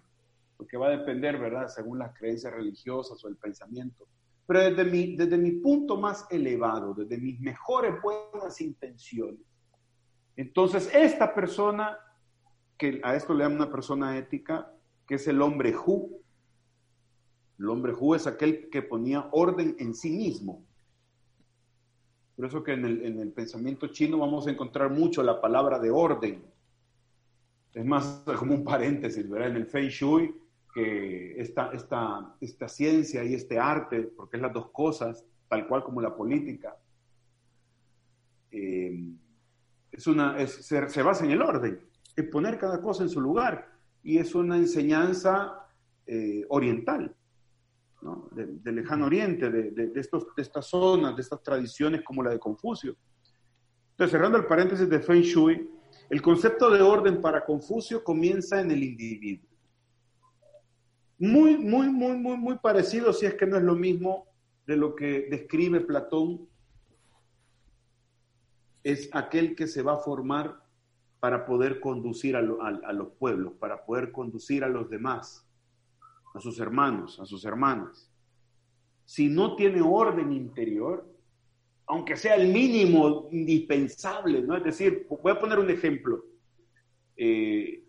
porque 0.61 0.77
va 0.77 0.89
a 0.89 0.99
depender, 0.99 1.39
¿verdad?, 1.39 1.69
según 1.69 2.01
las 2.01 2.15
creencias 2.19 2.53
religiosas 2.53 3.25
o 3.25 3.29
el 3.29 3.37
pensamiento. 3.37 4.07
Pero 4.47 4.61
desde 4.61 4.85
mi, 4.85 5.17
desde 5.17 5.39
mi 5.39 5.53
punto 5.53 5.97
más 5.97 6.27
elevado, 6.31 6.93
desde 6.93 7.17
mis 7.17 7.41
mejores 7.41 7.95
buenas 8.03 8.61
intenciones, 8.61 9.41
entonces 10.37 10.91
esta 10.93 11.35
persona, 11.35 11.97
que 12.77 13.01
a 13.03 13.17
esto 13.17 13.33
le 13.33 13.45
llama 13.45 13.57
una 13.57 13.73
persona 13.73 14.19
ética, 14.19 14.71
que 15.09 15.15
es 15.15 15.27
el 15.29 15.41
hombre 15.41 15.75
Hu, 15.75 16.21
el 17.59 17.69
hombre 17.71 17.95
Hu 17.99 18.15
es 18.15 18.27
aquel 18.27 18.69
que 18.69 18.83
ponía 18.83 19.31
orden 19.33 19.77
en 19.79 19.95
sí 19.95 20.11
mismo. 20.11 20.63
Por 22.37 22.45
eso 22.45 22.63
que 22.63 22.73
en 22.75 22.85
el, 22.85 23.33
pensamiento 23.33 23.87
chino 23.87 24.19
vamos 24.19 24.47
a 24.47 24.51
encontrar 24.51 24.91
mucho 24.91 25.23
la 25.23 25.41
palabra 25.41 25.79
de 25.79 25.91
orden. 25.91 26.45
Es 27.73 27.87
más 27.87 28.25
como 28.39 28.55
un 28.55 28.63
paréntesis, 28.63 29.27
¿verdad? 29.27 29.49
En 29.49 29.57
el 29.57 29.67
Feng 29.67 29.89
Shui, 29.89 30.35
que 30.73 31.41
esta, 31.41 31.71
esta, 31.73 32.37
esta 32.41 32.69
ciencia 32.69 33.25
y 33.25 33.35
este 33.35 33.59
arte, 33.59 34.03
porque 34.17 34.37
es 34.37 34.43
las 34.43 34.53
dos 34.53 34.71
cosas, 34.71 35.25
tal 35.49 35.67
cual 35.67 35.83
como 35.83 36.01
la 36.01 36.15
política, 36.15 36.77
eh, 38.53 39.13
es 39.91 40.07
una, 40.07 40.47
se, 40.47 41.03
basa 41.03 41.25
en 41.25 41.33
el 41.33 41.43
orden, 41.43 41.81
en 42.17 42.31
poner 42.31 42.59
cada 42.59 42.81
cosa 42.81 43.03
en 43.03 43.09
su 43.09 43.21
lugar. 43.21 43.69
Y 44.03 44.19
es 44.19 44.35
una 44.35 44.57
enseñanza 44.57 45.67
eh, 46.07 46.45
oriental 46.49 47.15
del 48.33 48.75
lejano 48.77 49.07
oriente, 49.07 49.51
de, 49.51 49.93
estos, 49.95 50.35
de 50.35 50.43
estas 50.43 50.67
zonas, 50.67 51.15
de 51.17 51.23
estas 51.23 51.43
tradiciones 51.43 52.03
como 52.03 52.23
la 52.23 52.31
de 52.31 52.39
Confucio. 52.39 52.97
Entonces, 53.91 54.13
cerrando 54.13 54.39
el 54.39 54.47
paréntesis 54.47 54.89
de 54.89 55.01
Feng 55.01 55.21
Shui, 55.21 55.69
el 56.09 56.23
concepto 56.23 56.71
de 56.71 56.81
orden 56.81 57.21
para 57.21 57.45
Confucio 57.45 58.03
comienza 58.03 58.61
en 58.61 58.71
el 58.71 58.83
individuo. 58.83 59.50
Muy, 61.21 61.57
muy, 61.59 61.89
muy, 61.91 62.17
muy, 62.17 62.37
muy 62.37 62.59
parecido, 62.59 63.13
si 63.13 63.27
es 63.27 63.35
que 63.35 63.47
no 63.47 63.59
es 63.59 63.63
lo 63.63 63.77
mismo 63.77 64.27
de 64.67 64.77
lo 64.77 64.97
que 64.97 65.29
describe 65.31 65.81
Platón, 65.81 66.49
es 68.83 69.09
aquel 69.13 69.55
que 69.55 69.67
se 69.67 69.83
va 69.83 69.93
a 69.93 69.99
formar 69.99 70.65
para 71.21 71.45
poder 71.45 71.79
conducir 71.79 72.35
a 72.35 72.43
los 72.43 73.09
pueblos, 73.19 73.53
para 73.61 73.85
poder 73.85 74.11
conducir 74.11 74.65
a 74.65 74.69
los 74.69 74.89
demás 74.89 75.47
a 76.35 76.41
sus 76.41 76.59
hermanos, 76.59 77.19
a 77.21 77.27
sus 77.27 77.45
hermanas. 77.45 78.11
Si 79.05 79.29
no 79.29 79.57
tiene 79.57 79.83
orden 79.83 80.33
interior, 80.33 81.07
aunque 81.87 82.17
sea 82.17 82.37
el 82.37 82.53
mínimo 82.53 83.29
indispensable, 83.33 84.41
¿no? 84.43 84.57
Es 84.57 84.65
decir, 84.65 85.07
voy 85.23 85.33
a 85.33 85.39
poner 85.39 85.59
un 85.59 85.69
ejemplo. 85.69 86.25
Eh, 87.17 87.80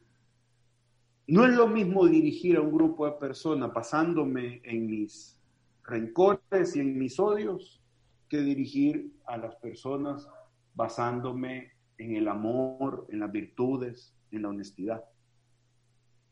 no 1.32 1.46
es 1.46 1.54
lo 1.54 1.66
mismo 1.66 2.06
dirigir 2.08 2.58
a 2.58 2.62
un 2.62 2.74
grupo 2.74 3.06
de 3.06 3.14
personas 3.14 3.72
basándome 3.72 4.60
en 4.66 4.86
mis 4.86 5.40
rencores 5.86 6.76
y 6.76 6.82
en 6.82 7.00
mis 7.00 7.18
odios 7.22 7.82
que 8.28 8.42
dirigir 8.42 9.14
a 9.26 9.38
las 9.38 9.56
personas 9.56 10.28
basándome 10.74 11.72
en 11.98 12.18
el 12.18 12.28
amor, 12.28 13.08
en 13.08 13.22
las 13.22 13.32
virtudes, 13.32 14.14
en 14.30 14.42
la 14.42 14.50
honestidad. 14.50 15.06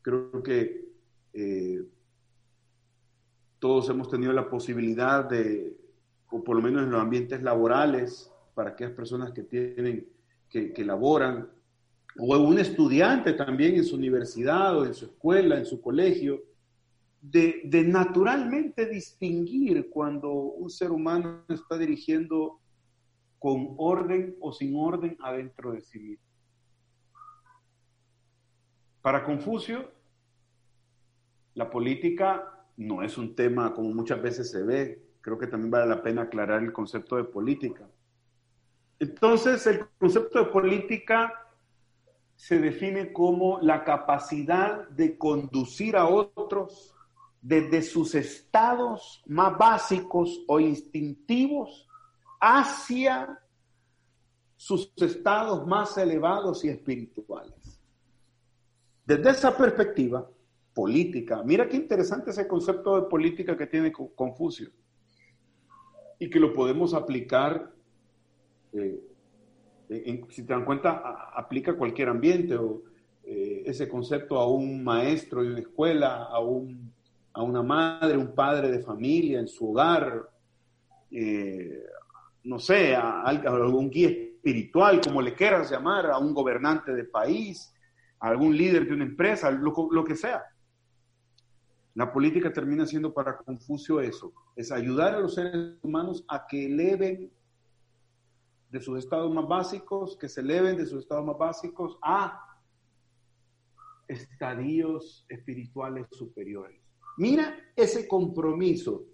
Creo 0.02 0.42
que 0.42 0.84
eh, 1.32 1.82
todos 3.58 3.88
hemos 3.88 4.10
tenido 4.10 4.34
la 4.34 4.50
posibilidad 4.50 5.24
de, 5.24 5.78
o 6.30 6.44
por 6.44 6.56
lo 6.56 6.62
menos 6.62 6.82
en 6.82 6.90
los 6.90 7.00
ambientes 7.00 7.42
laborales, 7.42 8.30
para 8.54 8.72
aquellas 8.72 8.92
personas 8.92 9.32
que 9.32 9.44
tienen, 9.44 10.06
que, 10.50 10.74
que 10.74 10.84
laboran, 10.84 11.48
o 12.20 12.38
un 12.38 12.58
estudiante 12.58 13.32
también 13.32 13.76
en 13.76 13.84
su 13.84 13.96
universidad 13.96 14.78
o 14.78 14.84
en 14.84 14.94
su 14.94 15.06
escuela, 15.06 15.58
en 15.58 15.64
su 15.64 15.80
colegio, 15.80 16.42
de, 17.20 17.62
de, 17.64 17.82
naturalmente 17.82 18.86
distinguir 18.86 19.90
cuando 19.90 20.30
un 20.32 20.70
ser 20.70 20.90
humano 20.90 21.44
está 21.48 21.76
dirigiendo 21.76 22.60
con 23.38 23.74
orden 23.78 24.36
o 24.40 24.52
sin 24.52 24.74
orden 24.76 25.16
adentro 25.20 25.72
de 25.72 25.80
sí 25.80 25.98
mismo. 25.98 26.24
Para 29.02 29.24
Confucio, 29.24 29.90
la 31.54 31.70
política 31.70 32.66
no 32.76 33.02
es 33.02 33.18
un 33.18 33.34
tema 33.34 33.74
como 33.74 33.90
muchas 33.92 34.20
veces 34.22 34.50
se 34.50 34.62
ve. 34.62 35.02
Creo 35.20 35.38
que 35.38 35.46
también 35.46 35.70
vale 35.70 35.88
la 35.88 36.02
pena 36.02 36.22
aclarar 36.22 36.62
el 36.62 36.72
concepto 36.72 37.16
de 37.16 37.24
política. 37.24 37.88
Entonces, 38.98 39.66
el 39.66 39.86
concepto 39.98 40.44
de 40.44 40.50
política 40.50 41.49
se 42.40 42.58
define 42.58 43.12
como 43.12 43.60
la 43.60 43.84
capacidad 43.84 44.88
de 44.88 45.18
conducir 45.18 45.94
a 45.94 46.08
otros 46.08 46.94
desde 47.42 47.82
sus 47.82 48.14
estados 48.14 49.22
más 49.26 49.58
básicos 49.58 50.42
o 50.48 50.58
instintivos 50.58 51.86
hacia 52.40 53.38
sus 54.56 54.90
estados 54.96 55.66
más 55.66 55.98
elevados 55.98 56.64
y 56.64 56.70
espirituales. 56.70 57.78
Desde 59.04 59.30
esa 59.32 59.54
perspectiva 59.54 60.26
política, 60.72 61.42
mira 61.44 61.68
qué 61.68 61.76
interesante 61.76 62.30
ese 62.30 62.48
concepto 62.48 62.98
de 62.98 63.06
política 63.06 63.54
que 63.54 63.66
tiene 63.66 63.92
Confucio 63.92 64.70
y 66.18 66.30
que 66.30 66.40
lo 66.40 66.54
podemos 66.54 66.94
aplicar, 66.94 67.70
eh, 68.72 69.09
si 70.28 70.44
te 70.44 70.52
dan 70.52 70.64
cuenta, 70.64 71.30
aplica 71.34 71.76
cualquier 71.76 72.08
ambiente 72.08 72.56
o 72.56 72.82
eh, 73.24 73.62
ese 73.66 73.88
concepto 73.88 74.38
a 74.38 74.48
un 74.48 74.84
maestro 74.84 75.42
de 75.42 75.50
una 75.50 75.60
escuela, 75.60 76.24
a 76.24 76.40
un 76.40 76.92
a 77.32 77.42
una 77.42 77.62
madre, 77.62 78.16
un 78.16 78.34
padre 78.34 78.70
de 78.70 78.80
familia 78.80 79.38
en 79.40 79.48
su 79.48 79.70
hogar, 79.70 80.28
eh, 81.10 81.84
no 82.44 82.58
sé, 82.58 82.94
a, 82.94 83.22
algún 83.22 83.90
guía 83.90 84.08
espiritual, 84.08 85.00
como 85.00 85.22
le 85.22 85.34
quieras 85.34 85.70
llamar, 85.70 86.06
a 86.06 86.18
un 86.18 86.34
gobernante 86.34 86.92
de 86.92 87.04
país, 87.04 87.72
a 88.18 88.28
algún 88.28 88.56
líder 88.56 88.86
de 88.86 88.94
una 88.94 89.04
empresa, 89.04 89.50
lo, 89.50 89.72
lo 89.90 90.04
que 90.04 90.16
sea. 90.16 90.42
La 91.94 92.12
política 92.12 92.52
termina 92.52 92.86
siendo 92.86 93.12
para 93.12 93.36
Confucio 93.36 94.00
eso, 94.00 94.32
es 94.56 94.72
ayudar 94.72 95.14
a 95.14 95.20
los 95.20 95.34
seres 95.34 95.76
humanos 95.82 96.24
a 96.28 96.46
que 96.46 96.66
eleven 96.66 97.30
de 98.70 98.80
sus 98.80 98.98
estados 98.98 99.32
más 99.32 99.46
básicos, 99.46 100.16
que 100.16 100.28
se 100.28 100.40
eleven 100.40 100.76
de 100.76 100.86
sus 100.86 101.00
estados 101.00 101.24
más 101.24 101.36
básicos 101.36 101.98
a 102.02 102.46
estadios 104.06 105.26
espirituales 105.28 106.06
superiores. 106.12 106.80
Mira 107.16 107.56
ese 107.76 108.08
compromiso, 108.08 109.04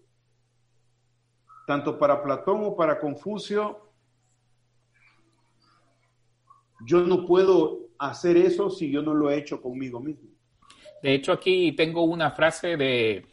tanto 1.67 1.99
para 1.99 2.23
Platón 2.23 2.65
o 2.65 2.77
para 2.77 3.01
Confucio. 3.01 3.91
Yo 6.87 7.01
no 7.01 7.27
puedo 7.27 7.89
hacer 7.99 8.37
eso 8.37 8.71
si 8.71 8.91
yo 8.91 9.03
no 9.03 9.15
lo 9.15 9.31
he 9.31 9.39
hecho 9.39 9.61
conmigo 9.61 10.01
mismo. 10.01 10.29
De 11.03 11.15
hecho, 11.15 11.33
aquí 11.33 11.73
tengo 11.73 12.05
una 12.05 12.31
frase 12.31 12.77
de, 12.77 13.27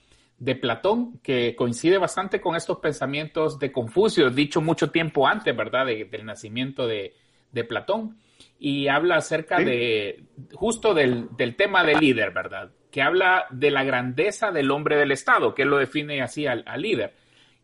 Platón 0.59 1.19
que 1.19 1.55
coincide 1.55 1.97
bastante 1.97 2.41
con 2.41 2.55
estos 2.55 2.79
pensamientos 2.79 3.59
de 3.59 3.71
Confucio, 3.71 4.29
dicho 4.29 4.61
mucho 4.61 4.91
tiempo 4.91 5.27
antes, 5.27 5.55
¿verdad?, 5.55 5.85
del 5.85 6.25
nacimiento 6.25 6.87
de, 6.87 7.13
Platón. 7.67 8.17
Y 8.59 8.87
habla 8.87 9.17
acerca 9.17 9.59
de, 9.59 10.23
justo 10.53 10.93
del, 10.93 11.27
del 11.37 11.55
tema 11.55 11.83
del 11.83 11.99
líder, 11.99 12.31
¿verdad? 12.31 12.71
que 12.93 13.01
habla 13.01 13.47
de 13.49 13.71
la 13.71 13.83
grandeza 13.83 14.51
del 14.51 14.69
hombre 14.69 14.97
del 14.97 15.11
Estado, 15.11 15.55
que 15.55 15.63
él 15.63 15.69
lo 15.69 15.79
define 15.79 16.21
así 16.21 16.45
al, 16.45 16.63
líder. 16.77 17.15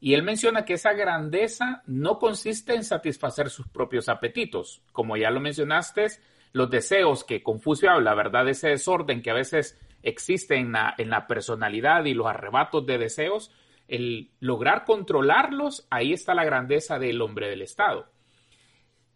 Y 0.01 0.15
él 0.15 0.23
menciona 0.23 0.65
que 0.65 0.73
esa 0.73 0.93
grandeza 0.93 1.83
no 1.85 2.17
consiste 2.17 2.73
en 2.73 2.83
satisfacer 2.83 3.51
sus 3.51 3.67
propios 3.67 4.09
apetitos. 4.09 4.81
Como 4.91 5.17
ya 5.17 5.29
lo 5.29 5.39
mencionaste, 5.39 6.07
los 6.51 6.71
deseos 6.71 7.23
que 7.23 7.43
Confucio 7.43 7.91
habla, 7.91 8.15
¿verdad? 8.15 8.49
Ese 8.49 8.69
desorden 8.69 9.21
que 9.21 9.29
a 9.29 9.35
veces 9.35 9.79
existe 10.03 10.55
en 10.55 10.71
la, 10.71 11.25
personalidad 11.27 12.05
y 12.05 12.13
los 12.13 12.27
arrebatos 12.27 12.85
de 12.85 12.97
deseos, 12.97 13.51
el 13.87 14.31
lograr 14.39 14.85
controlarlos, 14.85 15.87
ahí 15.89 16.13
está 16.13 16.33
la 16.33 16.45
grandeza 16.45 16.99
del 16.99 17.21
hombre 17.21 17.49
del 17.49 17.61
Estado. 17.61 18.07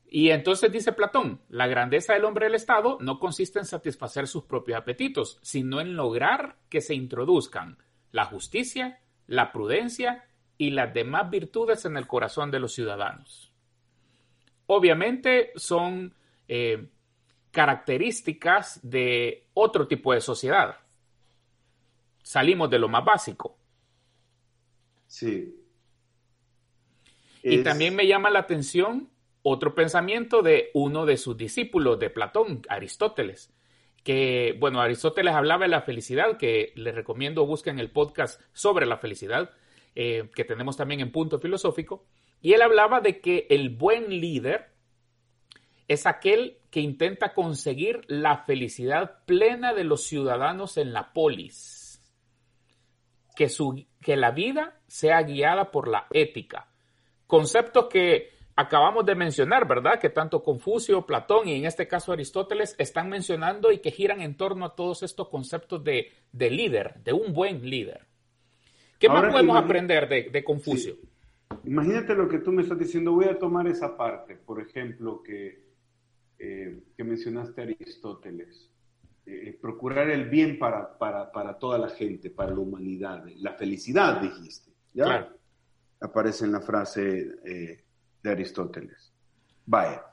Y 0.07 0.29
entonces 0.29 0.71
dice 0.71 0.91
Platón, 0.91 1.41
la 1.49 1.67
grandeza 1.67 2.13
del 2.13 2.25
hombre 2.25 2.45
del 2.45 2.55
Estado 2.55 2.97
no 3.01 3.19
consiste 3.19 3.59
en 3.59 3.65
satisfacer 3.65 4.27
sus 4.27 4.43
propios 4.43 4.77
apetitos, 4.77 5.39
sino 5.41 5.81
en 5.81 5.95
lograr 5.95 6.57
que 6.69 6.81
se 6.81 6.93
introduzcan 6.93 7.77
la 8.11 8.25
justicia, 8.25 8.99
la 9.25 9.51
prudencia 9.51 10.25
y 10.57 10.69
las 10.69 10.93
demás 10.93 11.29
virtudes 11.31 11.85
en 11.85 11.97
el 11.97 12.05
corazón 12.05 12.51
de 12.51 12.59
los 12.59 12.73
ciudadanos. 12.73 13.51
Obviamente 14.67 15.51
son 15.55 16.13
eh, 16.47 16.89
características 17.53 18.79
de 18.81 19.45
otro 19.53 19.87
tipo 19.87 20.11
de 20.11 20.21
sociedad. 20.21 20.79
Salimos 22.23 22.69
de 22.71 22.79
lo 22.79 22.89
más 22.89 23.05
básico. 23.05 23.55
Sí. 25.05 25.55
Y 27.43 27.61
también 27.61 27.95
me 27.95 28.07
llama 28.07 28.31
la 28.31 28.39
atención 28.39 29.11
otro 29.43 29.75
pensamiento 29.75 30.41
de 30.41 30.71
uno 30.73 31.05
de 31.05 31.17
sus 31.17 31.37
discípulos 31.37 31.99
de 31.99 32.09
Platón, 32.09 32.63
Aristóteles, 32.69 33.53
que, 34.03 34.55
bueno, 34.59 34.81
Aristóteles 34.81 35.35
hablaba 35.35 35.65
de 35.65 35.69
la 35.69 35.81
felicidad, 35.81 36.37
que 36.37 36.73
les 36.75 36.95
recomiendo 36.95 37.45
busquen 37.45 37.77
el 37.77 37.91
podcast 37.91 38.41
sobre 38.51 38.87
la 38.87 38.97
felicidad, 38.97 39.51
eh, 39.93 40.29
que 40.33 40.43
tenemos 40.43 40.75
también 40.75 41.01
en 41.01 41.11
punto 41.11 41.39
filosófico, 41.39 42.03
y 42.41 42.53
él 42.53 42.63
hablaba 42.63 42.99
de 42.99 43.19
que 43.21 43.45
el 43.51 43.69
buen 43.69 44.09
líder 44.09 44.72
es 45.87 46.05
aquel 46.05 46.57
que 46.69 46.79
intenta 46.79 47.33
conseguir 47.33 48.01
la 48.07 48.37
felicidad 48.37 49.23
plena 49.25 49.73
de 49.73 49.83
los 49.83 50.05
ciudadanos 50.05 50.77
en 50.77 50.93
la 50.93 51.13
polis, 51.13 52.01
que, 53.35 53.49
su, 53.49 53.85
que 54.01 54.15
la 54.15 54.31
vida 54.31 54.79
sea 54.87 55.21
guiada 55.23 55.71
por 55.71 55.87
la 55.87 56.07
ética, 56.11 56.67
conceptos 57.27 57.87
que 57.87 58.33
acabamos 58.55 59.05
de 59.05 59.15
mencionar, 59.15 59.67
¿verdad? 59.67 59.99
Que 59.99 60.09
tanto 60.09 60.43
Confucio, 60.43 61.05
Platón 61.05 61.47
y 61.47 61.55
en 61.55 61.65
este 61.65 61.87
caso 61.87 62.11
Aristóteles 62.11 62.75
están 62.77 63.09
mencionando 63.09 63.71
y 63.71 63.79
que 63.79 63.91
giran 63.91 64.21
en 64.21 64.35
torno 64.35 64.65
a 64.65 64.75
todos 64.75 65.03
estos 65.03 65.29
conceptos 65.29 65.83
de, 65.83 66.11
líder, 66.31 67.01
de 67.03 67.13
un 67.13 67.33
buen 67.33 67.67
líder. 67.67 68.05
¿Qué 68.99 69.09
más 69.09 69.31
podemos 69.31 69.57
aprender 69.57 70.07
de, 70.07 70.43
Confucio? 70.43 70.95
Imagínate 71.65 72.15
lo 72.15 72.27
que 72.27 72.39
tú 72.39 72.51
me 72.51 72.61
estás 72.61 72.79
diciendo. 72.79 73.11
Voy 73.11 73.25
a 73.25 73.37
tomar 73.37 73.67
esa 73.67 73.97
parte, 73.97 74.35
por 74.35 74.61
ejemplo, 74.61 75.21
que, 75.23 75.62
eh, 76.39 76.83
que 76.95 77.03
mencionaste 77.03 77.61
Aristóteles. 77.61 78.69
Eh, 79.25 79.57
procurar 79.61 80.09
el 80.09 80.29
bien 80.29 80.59
para, 80.59 80.97
para, 80.97 81.57
toda 81.57 81.77
la 81.77 81.89
gente, 81.89 82.29
para 82.29 82.51
la 82.51 82.59
humanidad. 82.59 83.23
La 83.37 83.53
felicidad, 83.53 84.21
dijiste. 84.21 84.71
¿ya? 84.93 85.29
Aparece 86.01 86.45
en 86.45 86.51
la 86.51 86.61
frase 86.61 87.35
eh, 87.45 87.83
de 88.21 88.31
Aristóteles. 88.31 89.13
Vaya, 89.65 90.03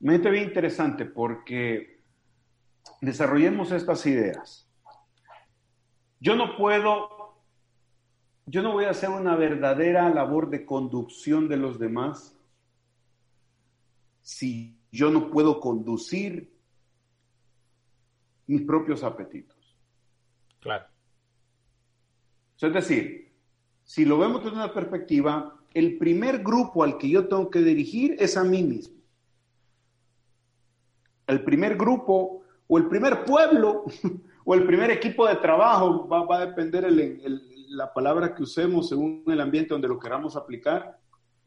me 0.00 0.18
bien 0.18 0.44
interesante 0.44 1.06
porque 1.06 2.00
desarrollemos 3.00 3.72
estas 3.72 4.04
ideas. 4.04 4.68
Yo 6.20 6.36
no 6.36 6.56
puedo, 6.56 7.40
yo 8.46 8.62
no 8.62 8.72
voy 8.72 8.84
a 8.84 8.90
hacer 8.90 9.08
una 9.08 9.36
verdadera 9.36 10.08
labor 10.10 10.50
de 10.50 10.66
conducción 10.66 11.48
de 11.48 11.56
los 11.56 11.78
demás 11.78 12.36
si 14.20 14.78
yo 14.90 15.10
no 15.10 15.30
puedo 15.30 15.60
conducir 15.60 16.52
mis 18.46 18.62
propios 18.62 19.02
apetitos. 19.02 19.76
Claro. 20.60 20.86
Es 22.60 22.72
decir, 22.72 23.32
si 23.84 24.04
lo 24.04 24.18
vemos 24.18 24.42
desde 24.42 24.56
una 24.56 24.72
perspectiva 24.72 25.56
el 25.74 25.98
primer 25.98 26.42
grupo 26.42 26.82
al 26.82 26.96
que 26.96 27.10
yo 27.10 27.28
tengo 27.28 27.50
que 27.50 27.60
dirigir 27.60 28.16
es 28.18 28.36
a 28.38 28.44
mí 28.44 28.62
mismo. 28.62 28.96
El 31.26 31.44
primer 31.44 31.76
grupo 31.76 32.42
o 32.66 32.78
el 32.78 32.88
primer 32.88 33.26
pueblo 33.26 33.84
o 34.44 34.54
el 34.54 34.66
primer 34.66 34.90
equipo 34.90 35.26
de 35.26 35.36
trabajo 35.36 36.08
va, 36.08 36.36
a 36.36 36.46
depender 36.46 36.86
el, 36.86 37.68
la 37.68 37.92
palabra 37.92 38.34
que 38.34 38.42
usemos 38.42 38.88
según 38.88 39.22
el 39.26 39.40
ambiente 39.40 39.74
donde 39.74 39.88
lo 39.88 39.98
queramos 39.98 40.34
aplicar, 40.34 40.98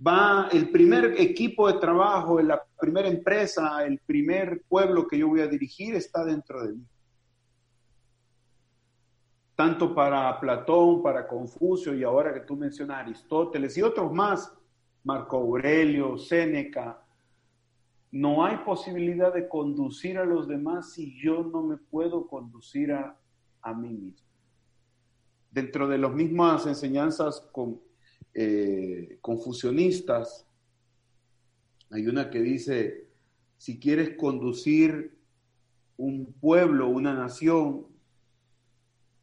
va 0.06 0.48
el 0.52 0.70
primer 0.70 1.16
equipo 1.18 1.72
de 1.72 1.80
trabajo, 1.80 2.42
la 2.42 2.62
primera 2.80 3.08
empresa, 3.08 3.86
el 3.86 4.00
primer 4.00 4.64
pueblo 4.68 5.08
que 5.08 5.18
yo 5.18 5.28
voy 5.28 5.42
a 5.42 5.48
dirigir 5.48 5.96
está 5.96 6.24
dentro 6.24 6.66
de 6.66 6.74
mí. 6.74 6.86
Tanto 9.56 9.94
para 9.94 10.40
Platón, 10.40 11.04
para 11.04 11.28
Confucio 11.28 11.94
y 11.94 12.04
ahora 12.04 12.34
que 12.34 12.40
tú 12.42 12.56
mencionas 12.56 13.00
Aristóteles 13.00 13.78
y 13.78 13.82
otros 13.82 14.12
más, 14.14 14.54
Marco 15.04 15.38
Aurelio, 15.38 16.18
Séneca, 16.18 17.04
no 18.12 18.46
hay 18.46 18.58
posibilidad 18.58 19.34
de 19.34 19.50
conducir 19.50 20.18
a 20.18 20.26
los 20.26 20.48
demás 20.48 20.94
si 20.94 21.20
yo 21.22 21.44
no 21.44 21.62
me 21.62 21.78
puedo 21.78 22.26
conducir 22.26 22.94
a, 22.94 23.18
a 23.62 23.74
mí 23.74 23.90
mismo. 23.90 24.28
Dentro 25.52 25.88
de 25.90 25.98
las 25.98 26.14
mismas 26.14 26.66
enseñanzas 26.66 27.42
con, 27.52 27.82
eh, 28.34 29.18
confusionistas, 29.22 30.46
hay 31.92 32.08
una 32.08 32.30
que 32.30 32.40
dice, 32.42 33.08
si 33.58 33.80
quieres 33.80 34.16
conducir 34.16 35.18
un 35.98 36.34
pueblo, 36.34 36.88
una 36.88 37.14
nación, 37.14 37.88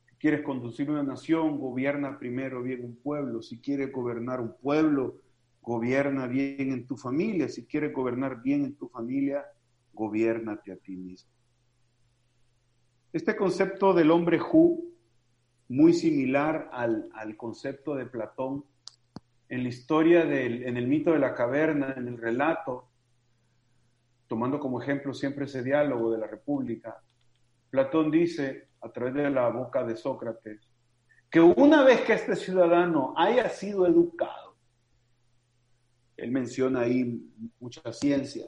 si 0.08 0.16
quieres 0.16 0.42
conducir 0.42 0.90
una 0.90 1.02
nación, 1.02 1.58
gobierna 1.58 2.18
primero 2.18 2.62
bien 2.62 2.84
un 2.84 2.96
pueblo. 2.96 3.42
Si 3.42 3.60
quieres 3.60 3.92
gobernar 3.92 4.40
un 4.40 4.56
pueblo, 4.56 5.20
gobierna 5.62 6.26
bien 6.26 6.72
en 6.72 6.86
tu 6.86 6.96
familia. 6.96 7.48
Si 7.48 7.66
quieres 7.66 7.92
gobernar 7.92 8.42
bien 8.42 8.64
en 8.64 8.74
tu 8.74 8.88
familia, 8.88 9.44
gobiernate 9.92 10.72
a 10.72 10.76
ti 10.76 10.96
mismo. 10.96 11.30
Este 13.12 13.36
concepto 13.36 13.94
del 13.94 14.10
hombre 14.10 14.38
Ju, 14.38 14.84
muy 15.68 15.92
similar 15.92 16.68
al, 16.72 17.08
al 17.14 17.36
concepto 17.36 17.94
de 17.94 18.06
Platón, 18.06 18.64
en 19.48 19.62
la 19.62 19.68
historia 19.68 20.24
del, 20.24 20.64
en 20.64 20.76
el 20.76 20.86
mito 20.86 21.12
de 21.12 21.18
la 21.18 21.34
caverna, 21.34 21.94
en 21.96 22.08
el 22.08 22.18
relato, 22.18 22.88
tomando 24.26 24.58
como 24.58 24.82
ejemplo 24.82 25.14
siempre 25.14 25.44
ese 25.44 25.62
diálogo 25.62 26.10
de 26.10 26.18
la 26.18 26.26
República, 26.26 27.00
Platón 27.70 28.10
dice, 28.10 28.68
a 28.80 28.90
través 28.90 29.14
de 29.14 29.30
la 29.30 29.48
boca 29.48 29.84
de 29.84 29.96
Sócrates, 29.96 30.60
que 31.30 31.40
una 31.40 31.84
vez 31.84 32.00
que 32.02 32.14
este 32.14 32.36
ciudadano 32.36 33.14
haya 33.16 33.48
sido 33.48 33.86
educado, 33.86 34.56
él 36.16 36.30
menciona 36.30 36.80
ahí 36.80 37.30
muchas 37.60 37.98
ciencias 37.98 38.46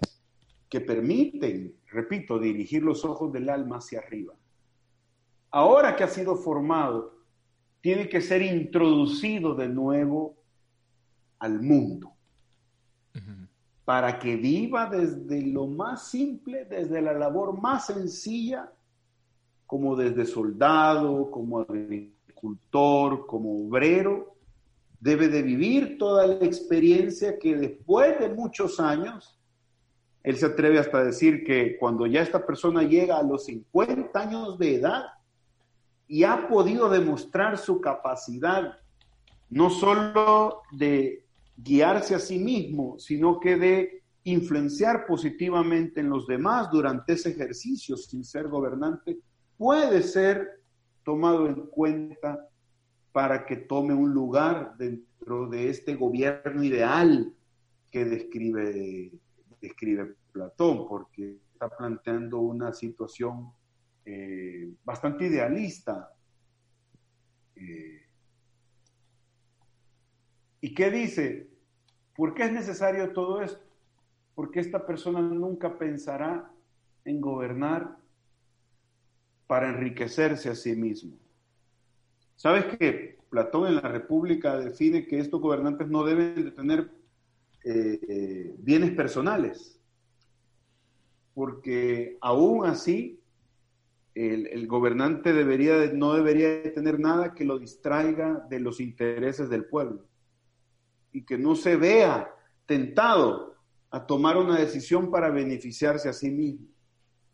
que 0.68 0.80
permiten, 0.80 1.74
repito, 1.86 2.38
dirigir 2.38 2.82
los 2.82 3.04
ojos 3.04 3.32
del 3.32 3.48
alma 3.50 3.78
hacia 3.78 4.00
arriba. 4.00 4.34
Ahora 5.50 5.96
que 5.96 6.04
ha 6.04 6.08
sido 6.08 6.36
formado, 6.36 7.18
tiene 7.80 8.08
que 8.08 8.20
ser 8.20 8.42
introducido 8.42 9.54
de 9.54 9.68
nuevo 9.68 10.37
al 11.38 11.60
mundo, 11.60 12.12
para 13.84 14.18
que 14.18 14.36
viva 14.36 14.86
desde 14.86 15.42
lo 15.46 15.66
más 15.66 16.08
simple, 16.08 16.64
desde 16.64 17.00
la 17.00 17.12
labor 17.12 17.60
más 17.60 17.86
sencilla, 17.86 18.70
como 19.66 19.96
desde 19.96 20.24
soldado, 20.24 21.30
como 21.30 21.60
agricultor, 21.60 23.26
como 23.26 23.66
obrero, 23.66 24.34
debe 25.00 25.28
de 25.28 25.42
vivir 25.42 25.98
toda 25.98 26.26
la 26.26 26.44
experiencia 26.44 27.38
que 27.38 27.56
después 27.56 28.18
de 28.18 28.28
muchos 28.30 28.80
años, 28.80 29.38
él 30.22 30.36
se 30.36 30.46
atreve 30.46 30.78
hasta 30.78 30.98
a 30.98 31.04
decir 31.04 31.44
que 31.44 31.78
cuando 31.78 32.06
ya 32.06 32.22
esta 32.22 32.44
persona 32.44 32.82
llega 32.82 33.18
a 33.18 33.22
los 33.22 33.44
50 33.44 34.20
años 34.20 34.58
de 34.58 34.74
edad 34.74 35.04
y 36.06 36.24
ha 36.24 36.48
podido 36.48 36.88
demostrar 36.88 37.58
su 37.58 37.80
capacidad, 37.80 38.78
no 39.50 39.70
solo 39.70 40.62
de 40.72 41.27
guiarse 41.60 42.14
a 42.14 42.18
sí 42.20 42.38
mismo, 42.38 42.98
sino 42.98 43.40
que 43.40 43.56
de 43.56 44.02
influenciar 44.24 45.06
positivamente 45.06 46.00
en 46.00 46.10
los 46.10 46.26
demás 46.26 46.70
durante 46.70 47.14
ese 47.14 47.30
ejercicio 47.30 47.96
sin 47.96 48.24
ser 48.24 48.48
gobernante, 48.48 49.18
puede 49.56 50.02
ser 50.02 50.62
tomado 51.02 51.46
en 51.48 51.66
cuenta 51.66 52.48
para 53.12 53.44
que 53.44 53.56
tome 53.56 53.94
un 53.94 54.12
lugar 54.12 54.76
dentro 54.76 55.48
de 55.48 55.70
este 55.70 55.96
gobierno 55.96 56.62
ideal 56.62 57.34
que 57.90 58.04
describe, 58.04 59.12
describe 59.60 60.14
Platón, 60.30 60.86
porque 60.86 61.38
está 61.52 61.68
planteando 61.68 62.38
una 62.38 62.72
situación 62.72 63.50
eh, 64.04 64.70
bastante 64.84 65.26
idealista. 65.26 66.12
Eh, 67.56 68.07
¿Y 70.60 70.74
qué 70.74 70.90
dice? 70.90 71.48
¿Por 72.16 72.34
qué 72.34 72.44
es 72.44 72.52
necesario 72.52 73.12
todo 73.12 73.42
esto? 73.42 73.62
Porque 74.34 74.60
esta 74.60 74.84
persona 74.84 75.20
nunca 75.20 75.78
pensará 75.78 76.50
en 77.04 77.20
gobernar 77.20 77.96
para 79.46 79.68
enriquecerse 79.70 80.50
a 80.50 80.54
sí 80.54 80.74
mismo. 80.74 81.16
¿Sabes 82.36 82.76
que 82.76 83.18
Platón 83.30 83.68
en 83.68 83.76
la 83.76 83.82
República 83.82 84.58
define 84.58 85.06
que 85.06 85.18
estos 85.18 85.40
gobernantes 85.40 85.88
no 85.88 86.04
deben 86.04 86.44
de 86.44 86.50
tener 86.50 86.90
eh, 87.64 88.00
eh, 88.08 88.54
bienes 88.58 88.90
personales? 88.92 89.80
Porque 91.34 92.18
aún 92.20 92.66
así 92.66 93.20
el, 94.14 94.66
gobernante 94.66 95.32
debería, 95.32 95.92
no 95.92 96.14
debería 96.14 96.72
tener 96.74 96.98
nada 96.98 97.34
que 97.34 97.44
lo 97.44 97.60
distraiga 97.60 98.44
de 98.50 98.58
los 98.58 98.80
intereses 98.80 99.48
del 99.48 99.64
pueblo 99.64 100.08
y 101.18 101.24
que 101.24 101.36
no 101.36 101.56
se 101.56 101.74
vea 101.74 102.32
tentado 102.64 103.56
a 103.90 104.06
tomar 104.06 104.36
una 104.36 104.56
decisión 104.56 105.10
para 105.10 105.30
beneficiarse 105.30 106.08
a 106.08 106.12
sí 106.12 106.30
mismo. 106.30 106.68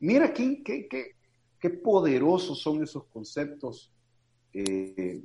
Mira 0.00 0.32
qué, 0.32 0.62
qué, 0.62 0.88
qué, 0.88 1.70
poderosos 1.70 2.60
son 2.62 2.82
esos 2.82 3.04
conceptos 3.08 3.92
eh, 4.54 5.22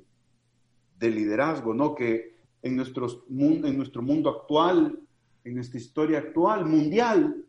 de 0.98 1.10
liderazgo, 1.10 1.74
¿no? 1.74 1.96
Que 1.96 2.38
en, 2.62 2.72
en 2.72 3.78
nuestro 3.78 4.02
mundo 4.02 4.30
actual, 4.30 5.00
en 5.46 5.56
nuestra 5.56 5.80
historia 5.80 6.20
actual, 6.20 6.66
mundial, 6.66 7.46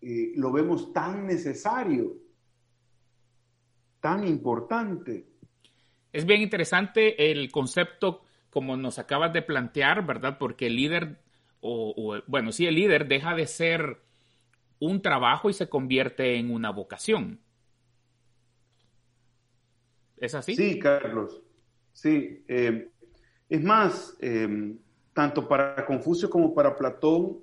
eh, 0.00 0.32
lo 0.36 0.50
vemos 0.50 0.94
tan 0.94 1.26
necesario, 1.26 2.16
tan 4.00 4.26
importante. 4.26 5.26
Es 6.10 6.24
bien 6.24 6.40
interesante 6.40 7.30
el 7.30 7.50
concepto 7.50 8.27
como 8.58 8.76
nos 8.76 8.98
acabas 8.98 9.32
de 9.32 9.40
plantear, 9.40 10.04
¿verdad? 10.04 10.36
Porque 10.36 10.66
el 10.66 10.74
líder, 10.74 11.20
o, 11.60 12.20
bueno, 12.26 12.50
sí, 12.50 12.66
el 12.66 12.74
líder 12.74 13.06
deja 13.06 13.36
de 13.36 13.46
ser 13.46 14.00
un 14.80 15.00
trabajo 15.00 15.48
y 15.48 15.52
se 15.52 15.68
convierte 15.68 16.34
en 16.34 16.50
una 16.50 16.70
vocación. 16.70 17.38
¿Es 20.16 20.34
así? 20.34 20.56
Sí, 20.56 20.80
Carlos. 20.80 21.40
Sí. 21.92 22.44
Eh, 22.48 22.88
es 23.48 23.62
más, 23.62 24.16
eh, 24.18 24.74
tanto 25.12 25.46
para 25.46 25.86
Confucio 25.86 26.28
como 26.28 26.52
para 26.52 26.74
Platón, 26.74 27.38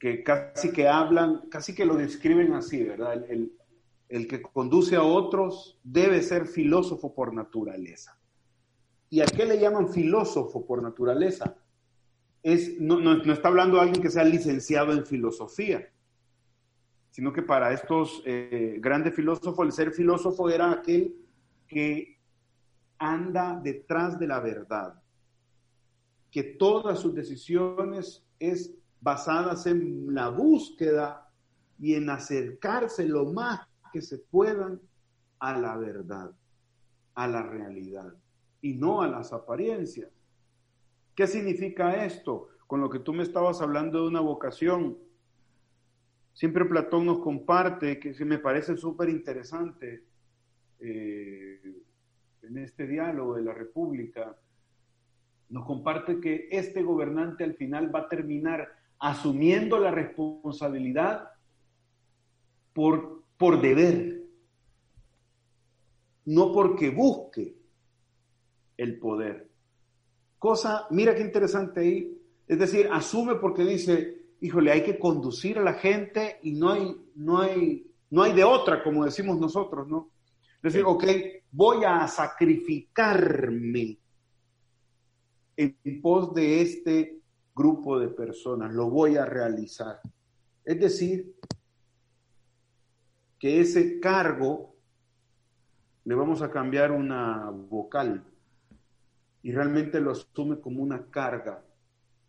que 0.00 0.24
casi 0.24 0.72
que 0.72 0.88
hablan, 0.88 1.50
casi 1.50 1.74
que 1.74 1.84
lo 1.84 1.96
describen 1.96 2.54
así, 2.54 2.82
¿verdad? 2.82 3.30
El, 3.30 3.52
el 4.08 4.26
que 4.26 4.40
conduce 4.40 4.96
a 4.96 5.02
otros 5.02 5.78
debe 5.84 6.22
ser 6.22 6.46
filósofo 6.46 7.14
por 7.14 7.34
naturaleza. 7.34 8.17
¿Y 9.10 9.20
a 9.20 9.26
qué 9.26 9.46
le 9.46 9.58
llaman 9.58 9.88
filósofo 9.88 10.66
por 10.66 10.82
naturaleza? 10.82 11.56
Es, 12.42 12.78
no, 12.80 13.00
no, 13.00 13.32
está 13.32 13.48
hablando 13.48 13.76
de 13.76 13.82
alguien 13.82 14.02
que 14.02 14.10
sea 14.10 14.24
licenciado 14.24 14.92
en 14.92 15.06
filosofía, 15.06 15.90
sino 17.10 17.32
que 17.32 17.42
para 17.42 17.72
estos 17.72 18.22
eh, 18.26 18.76
grandes 18.80 19.14
filósofos, 19.14 19.66
el 19.66 19.72
ser 19.72 19.92
filósofo 19.92 20.50
era 20.50 20.70
aquel 20.70 21.16
que 21.66 22.18
anda 22.98 23.58
detrás 23.62 24.18
de 24.18 24.26
la 24.26 24.40
verdad, 24.40 25.02
que 26.30 26.42
todas 26.42 27.00
sus 27.00 27.14
decisiones 27.14 28.24
es 28.38 28.74
basadas 29.00 29.66
en 29.66 30.14
la 30.14 30.28
búsqueda 30.28 31.30
y 31.78 31.94
en 31.94 32.10
acercarse 32.10 33.08
lo 33.08 33.24
más 33.24 33.66
que 33.92 34.02
se 34.02 34.18
puedan 34.18 34.80
a 35.38 35.56
la 35.56 35.76
verdad, 35.76 36.30
a 37.14 37.26
la 37.26 37.42
realidad 37.42 38.12
y 38.60 38.74
no 38.74 39.02
a 39.02 39.08
las 39.08 39.32
apariencias. 39.32 40.10
¿Qué 41.14 41.26
significa 41.26 42.04
esto? 42.04 42.48
Con 42.66 42.80
lo 42.80 42.90
que 42.90 43.00
tú 43.00 43.12
me 43.12 43.22
estabas 43.22 43.60
hablando 43.60 44.02
de 44.02 44.08
una 44.08 44.20
vocación. 44.20 44.98
Siempre 46.32 46.64
Platón 46.64 47.06
nos 47.06 47.18
comparte, 47.18 47.98
que 47.98 48.24
me 48.24 48.38
parece 48.38 48.76
súper 48.76 49.08
interesante 49.08 50.04
eh, 50.80 51.60
en 52.42 52.58
este 52.58 52.86
diálogo 52.86 53.34
de 53.34 53.42
la 53.42 53.52
República, 53.52 54.36
nos 55.48 55.66
comparte 55.66 56.20
que 56.20 56.48
este 56.50 56.82
gobernante 56.82 57.42
al 57.42 57.54
final 57.54 57.94
va 57.94 58.00
a 58.00 58.08
terminar 58.08 58.68
asumiendo 58.98 59.78
la 59.78 59.90
responsabilidad 59.90 61.30
por, 62.72 63.24
por 63.36 63.60
deber, 63.60 64.22
no 66.26 66.52
porque 66.52 66.90
busque, 66.90 67.57
el 68.78 68.98
poder. 68.98 69.50
Cosa, 70.38 70.86
mira 70.90 71.14
qué 71.14 71.20
interesante 71.20 71.80
ahí. 71.80 72.18
Es 72.46 72.58
decir, 72.58 72.88
asume 72.90 73.34
porque 73.34 73.64
dice, 73.64 74.22
híjole, 74.40 74.72
hay 74.72 74.82
que 74.82 74.98
conducir 74.98 75.58
a 75.58 75.62
la 75.62 75.74
gente 75.74 76.38
y 76.42 76.52
no 76.52 76.70
hay, 76.70 76.96
no 77.16 77.38
hay, 77.40 77.86
no 78.08 78.22
hay 78.22 78.32
de 78.32 78.44
otra, 78.44 78.82
como 78.82 79.04
decimos 79.04 79.38
nosotros, 79.38 79.86
¿no? 79.86 80.10
Es 80.62 80.72
decir, 80.72 80.84
ok, 80.86 81.04
voy 81.50 81.84
a 81.84 82.08
sacrificarme 82.08 83.98
en 85.56 86.00
pos 86.00 86.32
de 86.34 86.62
este 86.62 87.20
grupo 87.54 87.98
de 87.98 88.08
personas, 88.08 88.72
lo 88.72 88.88
voy 88.88 89.16
a 89.16 89.26
realizar. 89.26 90.00
Es 90.64 90.78
decir, 90.78 91.34
que 93.38 93.60
ese 93.60 93.98
cargo 93.98 94.76
le 96.04 96.14
vamos 96.14 96.42
a 96.42 96.50
cambiar 96.50 96.92
una 96.92 97.50
vocal 97.50 98.24
y 99.42 99.52
realmente 99.52 100.00
lo 100.00 100.12
asume 100.12 100.60
como 100.60 100.82
una 100.82 101.06
carga 101.10 101.62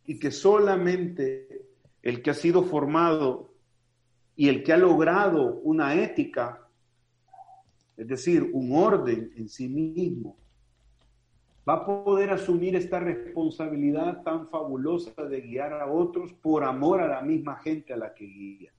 y 0.05 0.19
que 0.19 0.31
solamente 0.31 1.65
el 2.01 2.21
que 2.21 2.31
ha 2.31 2.33
sido 2.33 2.63
formado 2.63 3.53
y 4.35 4.47
el 4.47 4.63
que 4.63 4.73
ha 4.73 4.77
logrado 4.77 5.55
una 5.63 5.95
ética, 5.95 6.67
es 7.97 8.07
decir, 8.07 8.49
un 8.53 8.71
orden 8.73 9.33
en 9.35 9.49
sí 9.49 9.67
mismo, 9.67 10.37
va 11.67 11.73
a 11.73 11.85
poder 11.85 12.31
asumir 12.31 12.75
esta 12.75 12.99
responsabilidad 12.99 14.23
tan 14.23 14.47
fabulosa 14.47 15.11
de 15.25 15.41
guiar 15.41 15.73
a 15.73 15.91
otros 15.91 16.33
por 16.33 16.63
amor 16.63 17.01
a 17.01 17.07
la 17.07 17.21
misma 17.21 17.57
gente 17.57 17.93
a 17.93 17.97
la 17.97 18.13
que 18.13 18.25
guía. 18.25 18.71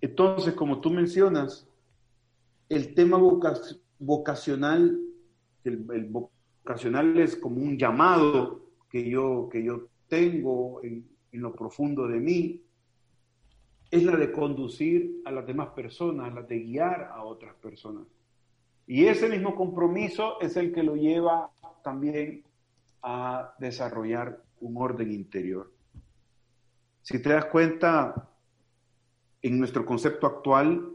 Entonces, 0.00 0.54
como 0.54 0.80
tú 0.80 0.90
mencionas, 0.90 1.68
el 2.68 2.94
tema 2.94 3.18
vocacional, 3.98 4.98
el, 5.64 5.76
vocacional 5.76 6.31
es 7.16 7.36
como 7.36 7.60
un 7.60 7.76
llamado 7.76 8.60
que 8.90 9.08
yo, 9.08 9.48
que 9.50 9.62
yo 9.64 9.88
tengo 10.08 10.82
en, 10.82 11.08
en 11.32 11.40
lo 11.40 11.52
profundo 11.54 12.06
de 12.06 12.20
mí, 12.20 12.62
es 13.90 14.02
la 14.04 14.16
de 14.16 14.32
conducir 14.32 15.20
a 15.24 15.30
las 15.30 15.46
demás 15.46 15.68
personas, 15.70 16.32
la 16.34 16.42
de 16.42 16.60
guiar 16.60 17.10
a 17.12 17.24
otras 17.24 17.54
personas. 17.56 18.06
Y 18.86 19.06
ese 19.06 19.28
mismo 19.28 19.54
compromiso 19.54 20.40
es 20.40 20.56
el 20.56 20.72
que 20.72 20.82
lo 20.82 20.96
lleva 20.96 21.50
también 21.82 22.44
a 23.02 23.54
desarrollar 23.58 24.42
un 24.60 24.76
orden 24.76 25.12
interior. 25.12 25.70
Si 27.02 27.20
te 27.20 27.30
das 27.30 27.46
cuenta, 27.46 28.30
en 29.42 29.58
nuestro 29.58 29.84
concepto 29.84 30.26
actual, 30.26 30.88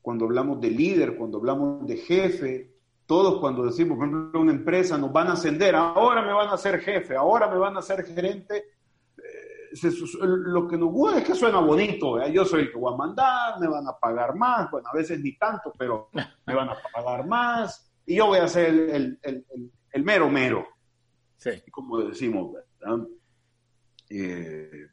cuando 0.00 0.24
hablamos 0.24 0.60
de 0.60 0.70
líder, 0.70 1.16
cuando 1.16 1.38
hablamos 1.38 1.86
de 1.86 1.96
jefe, 1.96 2.71
todos 3.12 3.40
cuando 3.40 3.66
decimos, 3.66 3.98
por 3.98 4.08
ejemplo, 4.08 4.40
una 4.40 4.52
empresa 4.52 4.96
nos 4.96 5.12
van 5.12 5.28
a 5.28 5.32
ascender, 5.32 5.74
ahora 5.76 6.22
me 6.22 6.32
van 6.32 6.48
a 6.48 6.56
ser 6.56 6.80
jefe, 6.80 7.14
ahora 7.14 7.46
me 7.46 7.58
van 7.58 7.76
a 7.76 7.82
ser 7.82 8.06
gerente, 8.06 8.56
eh, 9.18 9.90
lo 10.16 10.66
que 10.66 10.78
nos 10.78 10.90
gusta 10.90 11.18
es 11.18 11.24
que 11.26 11.34
suena 11.34 11.58
bonito, 11.60 12.26
yo 12.28 12.46
soy 12.46 12.62
el 12.62 12.72
que 12.72 12.78
voy 12.78 12.94
a 12.94 12.96
mandar, 12.96 13.60
me 13.60 13.68
van 13.68 13.86
a 13.86 13.98
pagar 13.98 14.34
más, 14.34 14.70
bueno, 14.70 14.88
a 14.90 14.96
veces 14.96 15.20
ni 15.20 15.36
tanto, 15.36 15.74
pero 15.78 16.08
me 16.46 16.54
van 16.54 16.70
a 16.70 16.76
pagar 16.90 17.26
más, 17.26 17.92
y 18.06 18.16
yo 18.16 18.28
voy 18.28 18.38
a 18.38 18.48
ser 18.48 18.70
el, 18.70 19.18
el, 19.20 20.04
mero 20.04 20.30
mero, 20.30 20.66
sí. 21.36 21.50
como 21.70 21.98
decimos, 21.98 22.54
¿verdad? 22.80 23.06
Eh, 24.08 24.86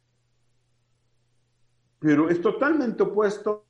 pero 1.99 2.29
es 2.29 2.41
totalmente 2.41 3.01
opuesto 3.03 3.63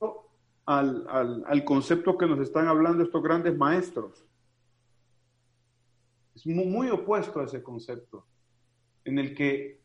al, 0.66 1.64
concepto 1.64 2.18
que 2.18 2.26
nos 2.26 2.40
están 2.40 2.66
hablando 2.66 3.04
estos 3.04 3.22
grandes 3.22 3.56
maestros. 3.56 4.24
Es 6.40 6.46
muy, 6.46 6.88
opuesto 6.88 7.40
a 7.40 7.44
ese 7.44 7.62
concepto, 7.62 8.26
en 9.04 9.18
el 9.18 9.34
que 9.34 9.80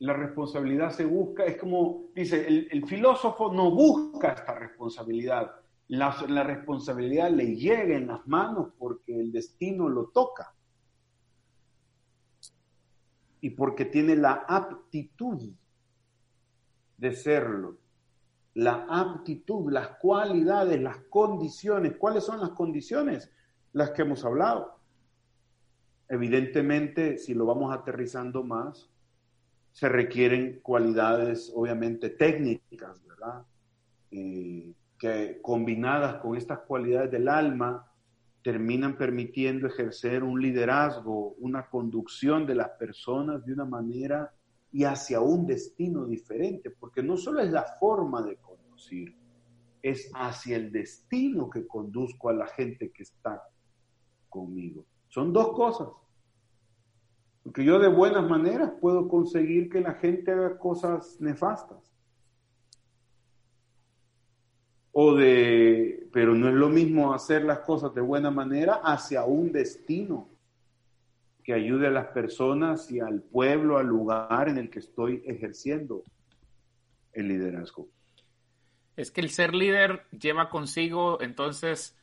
la 0.00 0.12
responsabilidad 0.12 0.90
se 0.90 1.04
busca, 1.04 1.44
es 1.44 1.56
como 1.56 2.06
dice, 2.14 2.46
el, 2.46 2.86
filósofo 2.86 3.52
no 3.52 3.70
busca 3.70 4.32
esta 4.32 4.54
responsabilidad, 4.54 5.50
la, 5.88 6.16
la, 6.28 6.44
responsabilidad 6.44 7.30
le 7.30 7.56
llega 7.56 7.96
en 7.96 8.06
las 8.06 8.26
manos 8.26 8.72
porque 8.78 9.18
el 9.18 9.32
destino 9.32 9.88
lo 9.88 10.08
toca 10.08 10.54
y 13.40 13.50
porque 13.50 13.86
tiene 13.86 14.14
la 14.14 14.44
aptitud 14.46 15.50
de 16.96 17.12
serlo 17.12 17.78
la 18.58 18.86
aptitud, 18.88 19.70
las 19.70 19.90
cualidades, 19.98 20.80
las 20.80 20.98
condiciones. 21.10 21.96
¿Cuáles 21.96 22.24
son 22.24 22.40
las 22.40 22.50
condiciones? 22.50 23.30
Las 23.72 23.92
que 23.92 24.02
hemos 24.02 24.24
hablado. 24.24 24.77
Evidentemente, 26.08 27.18
si 27.18 27.34
lo 27.34 27.46
vamos 27.46 27.74
aterrizando 27.74 28.42
más, 28.42 28.88
se 29.72 29.88
requieren 29.88 30.60
cualidades 30.62 31.52
obviamente 31.54 32.10
técnicas, 32.10 33.04
¿verdad? 33.06 33.44
Eh, 34.10 34.72
que 34.98 35.38
combinadas 35.42 36.16
con 36.16 36.36
estas 36.36 36.60
cualidades 36.60 37.10
del 37.10 37.28
alma 37.28 37.88
terminan 38.42 38.96
permitiendo 38.96 39.66
ejercer 39.66 40.24
un 40.24 40.40
liderazgo, 40.40 41.34
una 41.38 41.68
conducción 41.68 42.46
de 42.46 42.54
las 42.54 42.70
personas 42.70 43.44
de 43.44 43.52
una 43.52 43.64
manera 43.64 44.32
y 44.72 44.84
hacia 44.84 45.20
un 45.20 45.46
destino 45.46 46.06
diferente, 46.06 46.70
porque 46.70 47.02
no 47.02 47.16
solo 47.16 47.40
es 47.40 47.50
la 47.50 47.64
forma 47.78 48.22
de 48.22 48.36
conducir, 48.36 49.14
es 49.82 50.10
hacia 50.14 50.56
el 50.56 50.72
destino 50.72 51.48
que 51.48 51.66
conduzco 51.66 52.28
a 52.28 52.34
la 52.34 52.46
gente 52.46 52.90
que 52.90 53.02
está 53.02 53.42
conmigo. 54.28 54.84
Son 55.08 55.32
dos 55.32 55.52
cosas. 55.52 55.88
Porque 57.42 57.64
yo 57.64 57.78
de 57.78 57.88
buenas 57.88 58.28
maneras 58.28 58.72
puedo 58.80 59.08
conseguir 59.08 59.70
que 59.70 59.80
la 59.80 59.94
gente 59.94 60.32
haga 60.32 60.58
cosas 60.58 61.18
nefastas. 61.20 61.78
O 64.92 65.14
de, 65.14 66.08
pero 66.12 66.34
no 66.34 66.48
es 66.48 66.54
lo 66.54 66.68
mismo 66.68 67.14
hacer 67.14 67.44
las 67.44 67.60
cosas 67.60 67.94
de 67.94 68.00
buena 68.00 68.30
manera 68.30 68.80
hacia 68.84 69.24
un 69.24 69.52
destino 69.52 70.28
que 71.42 71.54
ayude 71.54 71.86
a 71.86 71.90
las 71.90 72.08
personas 72.08 72.90
y 72.90 73.00
al 73.00 73.22
pueblo, 73.22 73.78
al 73.78 73.86
lugar 73.86 74.48
en 74.48 74.58
el 74.58 74.68
que 74.68 74.80
estoy 74.80 75.22
ejerciendo 75.24 76.02
el 77.14 77.28
liderazgo. 77.28 77.88
Es 78.96 79.10
que 79.10 79.22
el 79.22 79.30
ser 79.30 79.54
líder 79.54 80.04
lleva 80.10 80.50
consigo 80.50 81.22
entonces 81.22 81.97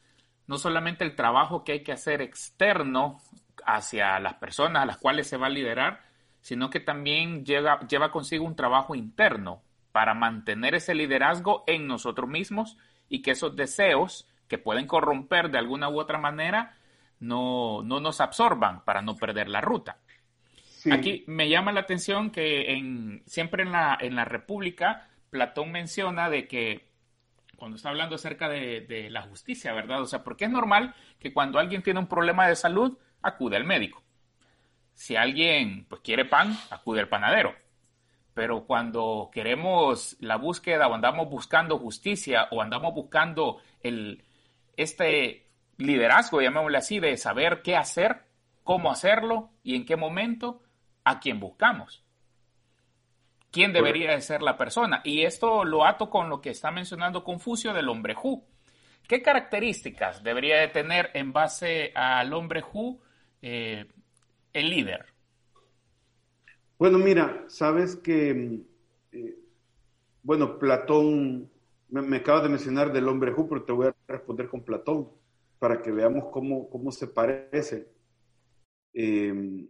no 0.47 0.57
solamente 0.57 1.03
el 1.03 1.15
trabajo 1.15 1.63
que 1.63 1.73
hay 1.73 1.83
que 1.83 1.91
hacer 1.91 2.21
externo 2.21 3.21
hacia 3.65 4.19
las 4.19 4.35
personas 4.35 4.83
a 4.83 4.85
las 4.85 4.97
cuales 4.97 5.27
se 5.27 5.37
va 5.37 5.47
a 5.47 5.49
liderar, 5.49 6.01
sino 6.41 6.69
que 6.69 6.79
también 6.79 7.45
lleva, 7.45 7.79
lleva 7.87 8.11
consigo 8.11 8.45
un 8.45 8.55
trabajo 8.55 8.95
interno 8.95 9.63
para 9.91 10.13
mantener 10.13 10.75
ese 10.75 10.93
liderazgo 10.93 11.63
en 11.67 11.87
nosotros 11.87 12.29
mismos 12.29 12.77
y 13.09 13.21
que 13.21 13.31
esos 13.31 13.55
deseos 13.55 14.27
que 14.47 14.57
pueden 14.57 14.87
corromper 14.87 15.49
de 15.49 15.57
alguna 15.57 15.89
u 15.89 15.99
otra 15.99 16.19
manera 16.19 16.77
no, 17.19 17.81
no 17.83 17.99
nos 17.99 18.21
absorban 18.21 18.83
para 18.83 19.01
no 19.01 19.15
perder 19.15 19.49
la 19.49 19.61
ruta. 19.61 19.97
Aquí 20.91 21.23
me 21.25 21.49
llama 21.49 21.71
la 21.71 21.79
atención 21.79 22.29
que 22.29 22.73
en, 22.73 23.23
siempre 23.25 23.63
en 23.63 23.71
la, 23.71 23.97
en 23.99 24.15
la 24.15 24.25
República 24.25 25.07
Platón 25.31 25.71
menciona 25.71 26.29
de 26.29 26.47
que 26.47 26.84
cuando 27.55 27.77
está 27.77 27.89
hablando 27.89 28.15
acerca 28.15 28.49
de, 28.49 29.07
la 29.09 29.23
justicia, 29.23 29.73
¿verdad? 29.73 30.01
O 30.01 30.05
sea, 30.05 30.23
porque 30.23 30.45
es 30.45 30.51
normal 30.51 30.95
que 31.19 31.33
cuando 31.33 31.59
alguien 31.59 31.83
tiene 31.83 31.99
un 31.99 32.07
problema 32.07 32.47
de 32.47 32.55
salud, 32.55 32.97
acude 33.21 33.57
al 33.57 33.65
médico. 33.65 34.03
Si 34.93 35.15
alguien 35.15 35.85
pues, 35.89 36.01
quiere 36.01 36.25
pan, 36.25 36.57
acude 36.69 37.01
al 37.01 37.09
panadero. 37.09 37.55
Pero 38.33 38.65
cuando 38.65 39.29
queremos 39.31 40.17
la 40.19 40.37
búsqueda 40.37 40.87
o 40.87 40.93
andamos 40.93 41.29
buscando 41.29 41.77
justicia 41.77 42.47
o 42.51 42.61
andamos 42.61 42.93
buscando 42.93 43.61
el, 43.81 44.23
este, 44.77 45.47
liderazgo, 45.77 46.41
llamémosle 46.41 46.77
así, 46.77 46.99
de 46.99 47.17
saber 47.17 47.61
qué 47.61 47.75
hacer, 47.75 48.23
cómo 48.63 48.91
hacerlo 48.91 49.51
y 49.63 49.75
en 49.75 49.85
qué 49.85 49.95
momento, 49.95 50.61
a 51.03 51.19
quién 51.19 51.39
buscamos. 51.39 52.04
¿Quién 53.55 53.71
debería 53.71 54.11
de 54.11 54.19
ser 54.19 54.41
la 54.41 54.57
persona? 54.57 54.99
Y 55.05 55.21
esto 55.21 55.63
lo 55.63 55.85
ato 55.85 56.09
con 56.09 56.27
lo 56.27 56.41
que 56.41 56.49
está 56.49 56.71
mencionando 56.71 57.23
Confucio 57.23 57.73
del 57.73 57.87
hombre 57.87 58.13
Hu. 58.21 58.43
¿Qué 59.07 59.21
características 59.21 60.21
debería 60.21 60.57
de 60.57 60.67
tener 60.67 61.09
en 61.13 61.31
base 61.31 61.93
al 61.95 62.33
hombre 62.33 62.61
Hu 62.61 62.99
eh, 63.41 63.85
el 64.51 64.69
líder? 64.69 65.05
Bueno, 66.77 66.97
mira, 66.97 67.45
sabes 67.47 67.95
que, 67.95 68.59
eh, 69.13 69.35
bueno, 70.21 70.59
Platón, 70.59 71.49
me, 71.87 72.01
me 72.01 72.17
acabas 72.17 72.43
de 72.43 72.49
mencionar 72.49 72.91
del 72.91 73.07
hombre 73.07 73.31
Hu, 73.31 73.47
pero 73.47 73.63
te 73.63 73.71
voy 73.71 73.87
a 73.87 73.95
responder 74.05 74.49
con 74.49 74.65
Platón 74.65 75.09
para 75.59 75.81
que 75.81 75.93
veamos 75.93 76.25
cómo, 76.29 76.69
cómo 76.69 76.91
se 76.91 77.07
parece. 77.07 77.87
Em, 78.93 79.65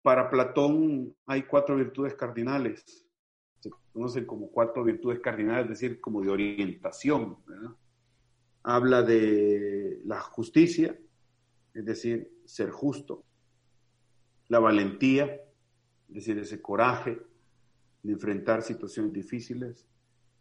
para 0.00 0.30
Platón 0.30 1.14
hay 1.26 1.42
cuatro 1.42 1.76
virtudes 1.76 2.14
cardinales, 2.14 3.05
se 3.60 3.70
conocen 3.92 4.26
como 4.26 4.50
cuatro 4.50 4.84
virtudes 4.84 5.20
cardinales, 5.20 5.64
es 5.64 5.80
decir, 5.80 6.00
como 6.00 6.22
de 6.22 6.30
orientación. 6.30 7.38
Habla 8.62 9.02
de 9.02 10.00
la 10.04 10.20
justicia, 10.20 10.98
es 11.74 11.84
decir, 11.84 12.30
ser 12.44 12.70
justo, 12.70 13.24
la 14.48 14.58
valentía, 14.58 15.24
es 16.08 16.14
decir, 16.14 16.38
ese 16.38 16.62
coraje 16.62 17.18
de 18.02 18.12
enfrentar 18.12 18.62
situaciones 18.62 19.12
difíciles, 19.12 19.86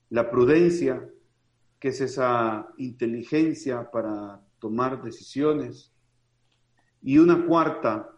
la 0.09 0.29
prudencia, 0.29 1.09
que 1.79 1.89
es 1.89 2.01
esa 2.01 2.67
inteligencia 2.77 3.89
para 3.91 4.41
tomar 4.59 5.03
decisiones, 5.03 5.91
y 7.01 7.17
una 7.17 7.45
cuarta 7.45 8.14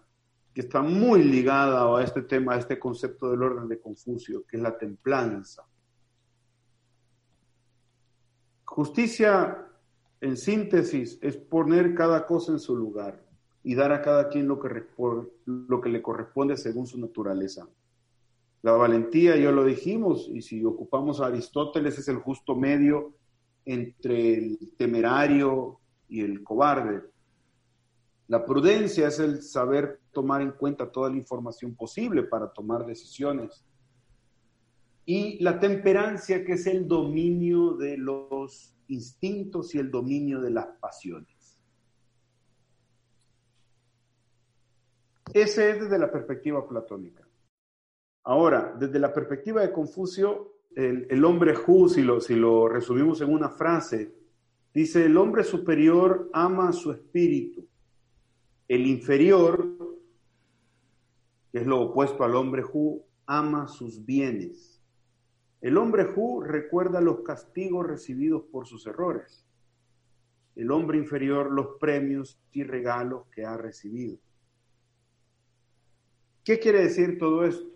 que 0.57 0.61
está 0.61 0.81
muy 0.81 1.23
ligada 1.23 1.85
a 1.95 2.03
este 2.03 2.23
tema, 2.23 2.55
a 2.55 2.57
este 2.57 2.79
concepto 2.79 3.29
del 3.29 3.43
orden 3.43 3.67
de 3.67 3.79
Confucio, 3.79 4.43
que 4.47 4.57
es 4.57 4.63
la 4.63 4.75
templanza. 4.75 5.63
Justicia, 8.65 9.67
en 10.19 10.35
síntesis, 10.35 11.19
es 11.21 11.37
poner 11.37 11.93
cada 11.93 12.25
cosa 12.25 12.53
en 12.53 12.59
su 12.59 12.75
lugar 12.75 13.23
y 13.61 13.75
dar 13.75 13.91
a 13.91 14.01
cada 14.01 14.29
quien 14.29 14.47
lo 14.47 14.59
que, 14.59 15.89
le 15.89 16.01
corresponde 16.01 16.57
según 16.57 16.87
su 16.87 16.99
naturaleza. 16.99 17.69
La 18.63 18.71
valentía, 18.71 19.37
ya 19.37 19.51
lo 19.51 19.63
dijimos, 19.63 20.27
y 20.27 20.41
si 20.41 20.65
ocupamos 20.65 21.21
a 21.21 21.27
Aristóteles, 21.27 21.99
es 21.99 22.07
el 22.07 22.17
justo 22.17 22.55
medio 22.55 23.13
entre 23.63 24.33
el 24.33 24.71
temerario 24.75 25.81
y 26.09 26.21
el 26.21 26.43
cobarde. 26.43 27.03
La 28.27 28.45
prudencia 28.45 29.07
es 29.07 29.19
el 29.19 29.41
saber 29.41 30.01
tomar 30.11 30.41
en 30.41 30.51
cuenta 30.51 30.91
toda 30.91 31.09
la 31.09 31.15
información 31.15 31.75
posible 31.75 32.23
para 32.23 32.51
tomar 32.51 32.85
decisiones. 32.85 33.65
Y 35.05 35.41
la 35.41 35.59
temperancia, 35.59 36.43
que 36.43 36.53
es 36.53 36.67
el 36.67 36.87
dominio 36.87 37.75
de 37.75 37.97
los 37.97 38.75
instintos 38.89 39.73
y 39.73 39.79
el 39.79 39.89
dominio 39.89 40.41
de 40.41 40.49
las 40.49 40.67
pasiones. 40.81 41.57
Ese 45.33 45.71
es 45.71 45.81
desde 45.81 45.97
la 45.97 46.11
perspectiva 46.11 46.67
platónica. 46.67 47.25
Ahora, 48.25 48.75
desde 48.77 48.99
la 48.99 49.13
perspectiva 49.13 49.61
de 49.61 49.71
Confucio, 49.71 50.55
el, 50.75 51.23
hombre 51.23 51.55
Hu, 51.55 51.87
si 51.87 52.01
lo, 52.01 52.19
si 52.19 52.35
lo 52.35 52.67
resumimos 52.67 53.21
en 53.21 53.31
una 53.31 53.49
frase, 53.49 54.13
dice, 54.73 55.05
el 55.05 55.15
hombre 55.15 55.45
superior 55.45 56.29
ama 56.33 56.73
su 56.73 56.91
espíritu 56.91 57.65
el 58.67 58.85
inferior, 58.85 59.75
que 61.51 61.59
es 61.59 61.65
lo 61.65 61.81
opuesto 61.81 62.23
al 62.23 62.35
hombre 62.35 62.63
Hu, 62.63 63.03
ama 63.25 63.67
sus 63.67 64.05
bienes. 64.05 64.81
El 65.61 65.77
hombre 65.77 66.05
Hu 66.15 66.41
recuerda 66.41 67.01
los 67.01 67.21
castigos 67.21 67.87
recibidos 67.87 68.43
por 68.51 68.67
sus 68.67 68.85
errores. 68.85 69.45
El 70.55 70.71
hombre 70.71 70.97
inferior 70.97 71.51
los 71.51 71.77
premios 71.79 72.39
y 72.51 72.63
regalos 72.63 73.27
que 73.33 73.45
ha 73.45 73.57
recibido. 73.57 74.17
¿Qué 76.43 76.59
quiere 76.59 76.83
decir 76.83 77.17
todo 77.17 77.45
esto? 77.45 77.67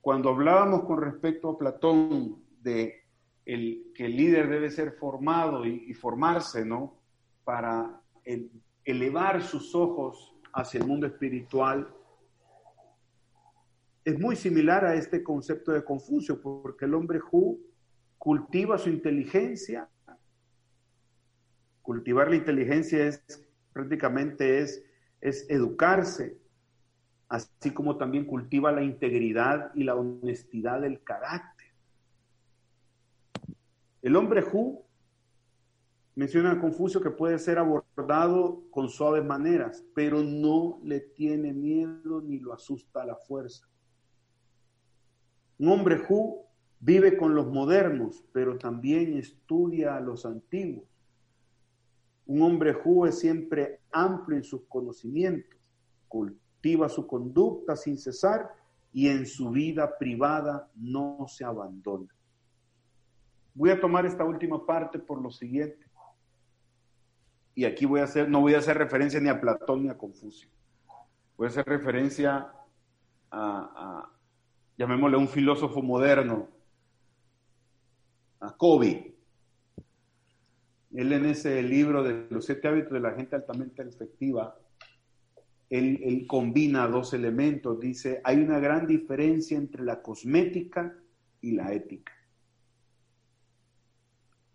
Cuando 0.00 0.30
hablábamos 0.30 0.84
con 0.84 1.00
respecto 1.00 1.50
a 1.50 1.58
Platón 1.58 2.42
de 2.62 3.04
el, 3.44 3.92
que 3.94 4.06
el 4.06 4.16
líder 4.16 4.48
debe 4.48 4.70
ser 4.70 4.92
formado 4.92 5.66
y, 5.66 5.84
y 5.88 5.94
formarse, 5.94 6.64
¿no? 6.64 6.98
Para 7.44 8.02
el, 8.24 8.50
elevar 8.84 9.42
sus 9.42 9.74
ojos 9.74 10.34
hacia 10.52 10.80
el 10.80 10.86
mundo 10.86 11.06
espiritual 11.06 11.94
es 14.04 14.18
muy 14.18 14.34
similar 14.36 14.84
a 14.84 14.94
este 14.94 15.22
concepto 15.22 15.72
de 15.72 15.84
Confucio, 15.84 16.40
porque 16.40 16.86
el 16.86 16.94
hombre 16.94 17.20
Hu 17.30 17.60
cultiva 18.18 18.78
su 18.78 18.88
inteligencia. 18.88 19.88
Cultivar 21.82 22.28
la 22.28 22.36
inteligencia 22.36 23.06
es 23.06 23.22
prácticamente 23.72 24.60
es, 24.60 24.82
es 25.20 25.48
educarse, 25.48 26.38
así 27.28 27.72
como 27.72 27.96
también 27.98 28.24
cultiva 28.24 28.72
la 28.72 28.82
integridad 28.82 29.70
y 29.74 29.84
la 29.84 29.94
honestidad 29.94 30.80
del 30.80 31.02
carácter. 31.02 31.68
El 34.02 34.16
hombre 34.16 34.42
Hu 34.42 34.84
Menciona 36.20 36.60
Confucio 36.60 37.00
que 37.00 37.10
puede 37.10 37.38
ser 37.38 37.56
abordado 37.56 38.62
con 38.70 38.90
suaves 38.90 39.24
maneras, 39.24 39.82
pero 39.94 40.22
no 40.22 40.78
le 40.84 41.00
tiene 41.00 41.54
miedo 41.54 42.20
ni 42.20 42.38
lo 42.38 42.52
asusta 42.52 43.00
a 43.00 43.06
la 43.06 43.16
fuerza. 43.16 43.66
Un 45.58 45.68
hombre 45.68 45.98
Hu 46.06 46.44
vive 46.78 47.16
con 47.16 47.34
los 47.34 47.46
modernos, 47.46 48.22
pero 48.34 48.58
también 48.58 49.16
estudia 49.16 49.96
a 49.96 50.00
los 50.00 50.26
antiguos. 50.26 50.84
Un 52.26 52.42
hombre 52.42 52.76
Hu 52.84 53.06
es 53.06 53.18
siempre 53.18 53.80
amplio 53.90 54.36
en 54.36 54.44
sus 54.44 54.66
conocimientos, 54.68 55.58
cultiva 56.06 56.90
su 56.90 57.06
conducta 57.06 57.76
sin 57.76 57.96
cesar 57.96 58.46
y 58.92 59.08
en 59.08 59.24
su 59.24 59.48
vida 59.48 59.96
privada 59.96 60.70
no 60.74 61.24
se 61.28 61.46
abandona. 61.46 62.14
Voy 63.54 63.70
a 63.70 63.80
tomar 63.80 64.04
esta 64.04 64.26
última 64.26 64.66
parte 64.66 64.98
por 64.98 65.22
lo 65.22 65.30
siguiente 65.30 65.89
y 67.60 67.66
aquí 67.66 67.84
voy 67.84 68.00
a 68.00 68.04
hacer, 68.04 68.26
no 68.26 68.40
voy 68.40 68.54
a 68.54 68.58
hacer 68.60 68.78
referencia 68.78 69.20
ni 69.20 69.28
a 69.28 69.38
Platón 69.38 69.82
ni 69.82 69.90
a 69.90 69.98
Confucio. 69.98 70.48
Voy 71.36 71.44
a 71.44 71.50
hacer 71.50 71.66
referencia 71.66 72.50
a, 73.30 74.10
llamémosle 74.78 75.18
un 75.18 75.28
filósofo 75.28 75.82
moderno, 75.82 76.48
a 78.40 78.56
Kobe. 78.56 79.14
Él 80.94 81.12
en 81.12 81.26
ese 81.26 81.62
libro 81.62 82.02
de 82.02 82.28
los 82.30 82.46
siete 82.46 82.66
hábitos 82.66 82.92
de 82.92 83.00
la 83.00 83.12
gente 83.12 83.36
altamente 83.36 83.82
efectiva, 83.82 84.56
él, 85.68 86.00
él 86.02 86.26
combina 86.26 86.88
dos 86.88 87.12
elementos. 87.12 87.78
Dice, 87.78 88.22
hay 88.24 88.38
una 88.38 88.58
gran 88.58 88.86
diferencia 88.86 89.58
entre 89.58 89.84
la 89.84 90.00
cosmética 90.00 90.96
y 91.42 91.52
la 91.52 91.74
ética. 91.74 92.14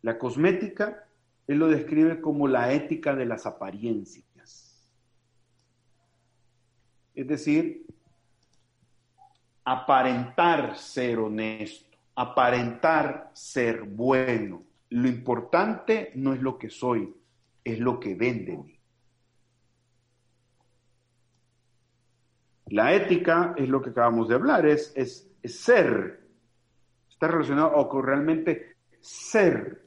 La 0.01 0.17
cosmética 0.17 1.04
él 1.47 1.57
lo 1.57 1.67
describe 1.67 2.21
como 2.21 2.47
la 2.47 2.73
ética 2.73 3.15
de 3.15 3.25
las 3.25 3.45
apariencias. 3.45 4.25
Es 7.13 7.27
decir, 7.27 7.85
aparentar 9.63 10.77
ser 10.77 11.19
honesto, 11.19 11.97
aparentar 12.15 13.31
ser 13.33 13.83
bueno. 13.83 14.63
Lo 14.89 15.07
importante 15.07 16.11
no 16.15 16.33
es 16.33 16.41
lo 16.41 16.57
que 16.57 16.69
soy, 16.69 17.13
es 17.63 17.79
lo 17.79 17.99
que 17.99 18.15
ven 18.15 18.45
de 18.45 18.57
mí. 18.57 18.79
La 22.67 22.93
ética 22.93 23.53
es 23.57 23.69
lo 23.69 23.81
que 23.81 23.91
acabamos 23.91 24.27
de 24.27 24.35
hablar, 24.35 24.65
es, 24.65 24.91
es, 24.95 25.29
ser. 25.43 26.27
Está 27.09 27.27
relacionado 27.27 27.71
o 27.75 28.01
realmente 28.01 28.75
ser 28.99 29.84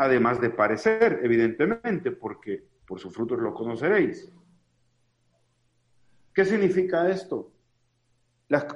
además 0.00 0.40
de 0.40 0.48
parecer, 0.48 1.20
evidentemente, 1.22 2.10
porque 2.10 2.64
por 2.86 2.98
sus 2.98 3.12
frutos 3.12 3.38
lo 3.38 3.52
conoceréis. 3.52 4.32
¿Qué 6.32 6.44
significa 6.46 7.10
esto? 7.10 7.52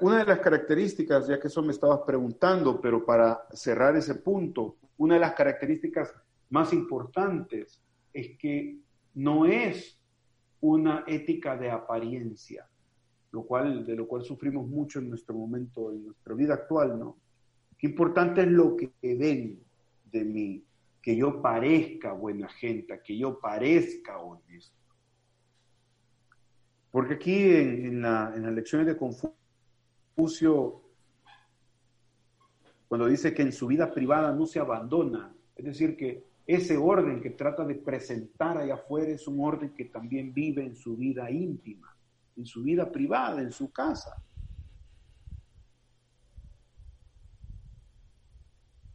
una 0.02 0.18
de 0.18 0.26
las 0.26 0.38
características, 0.38 1.26
ya 1.26 1.40
que 1.40 1.48
eso 1.48 1.62
me 1.62 1.72
estabas 1.72 2.00
preguntando, 2.06 2.78
pero 2.80 3.04
para 3.04 3.40
cerrar 3.52 3.96
ese 3.96 4.16
punto, 4.16 4.76
una 4.98 5.14
de 5.14 5.20
las 5.20 5.34
características 5.34 6.14
más 6.50 6.72
importantes 6.72 7.82
es 8.12 8.38
que 8.38 8.78
no 9.14 9.46
es 9.46 9.98
una 10.60 11.04
ética 11.06 11.56
de 11.56 11.70
apariencia, 11.70 12.68
lo 13.32 13.44
cual, 13.44 13.84
de 13.84 13.96
lo 13.96 14.06
cual 14.06 14.22
sufrimos 14.22 14.68
mucho 14.68 14.98
en 15.00 15.08
nuestro 15.08 15.34
momento, 15.34 15.90
en 15.90 16.04
nuestra 16.04 16.34
vida 16.34 16.54
actual, 16.54 16.98
¿no? 16.98 17.16
Qué 17.78 17.88
importante 17.88 18.42
es 18.42 18.48
lo 18.48 18.76
que 18.76 18.92
ven 19.02 19.58
de 20.12 20.24
mí, 20.24 20.64
que 21.04 21.14
yo 21.14 21.42
parezca 21.42 22.12
buena 22.14 22.48
gente, 22.48 22.98
que 23.04 23.18
yo 23.18 23.38
parezca 23.38 24.18
honesto. 24.18 24.74
Porque 26.90 27.14
aquí 27.14 27.42
en, 27.42 28.00
las 28.00 28.34
lecciones 28.38 28.86
de 28.86 28.96
Confucio, 28.96 30.80
cuando 32.88 33.06
dice 33.06 33.34
que 33.34 33.42
en 33.42 33.52
su 33.52 33.66
vida 33.66 33.92
privada 33.92 34.32
no 34.32 34.46
se 34.46 34.60
abandona, 34.60 35.36
es 35.54 35.66
decir, 35.66 35.94
que 35.94 36.24
ese 36.46 36.78
orden 36.78 37.20
que 37.20 37.30
trata 37.30 37.66
de 37.66 37.74
presentar 37.74 38.56
allá 38.56 38.72
afuera 38.72 39.10
es 39.10 39.28
un 39.28 39.44
orden 39.44 39.74
que 39.74 39.84
también 39.84 40.32
vive 40.32 40.64
en 40.64 40.74
su 40.74 40.96
vida 40.96 41.30
íntima, 41.30 41.94
en 42.34 42.46
su 42.46 42.62
vida 42.62 42.90
privada, 42.90 43.42
en 43.42 43.52
su 43.52 43.70
casa. 43.70 44.24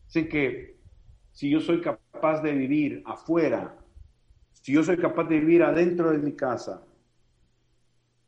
Así 0.07 0.27
que 0.27 0.78
si 1.39 1.49
yo 1.49 1.61
soy 1.61 1.79
capaz 1.79 2.41
de 2.41 2.51
vivir 2.51 3.01
afuera, 3.05 3.73
si 4.51 4.73
yo 4.73 4.83
soy 4.83 4.97
capaz 4.97 5.23
de 5.23 5.39
vivir 5.39 5.63
adentro 5.63 6.11
de 6.11 6.17
mi 6.17 6.33
casa, 6.33 6.83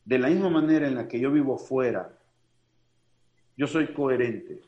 de 0.06 0.18
la 0.18 0.30
misma 0.30 0.50
manera 0.50 0.88
en 0.88 0.96
la 0.96 1.10
que 1.10 1.20
yo 1.20 1.30
vivo 1.30 1.58
fuera, 1.58 2.18
yo 3.58 3.68
soy 3.68 3.94
coherente. 3.94 4.62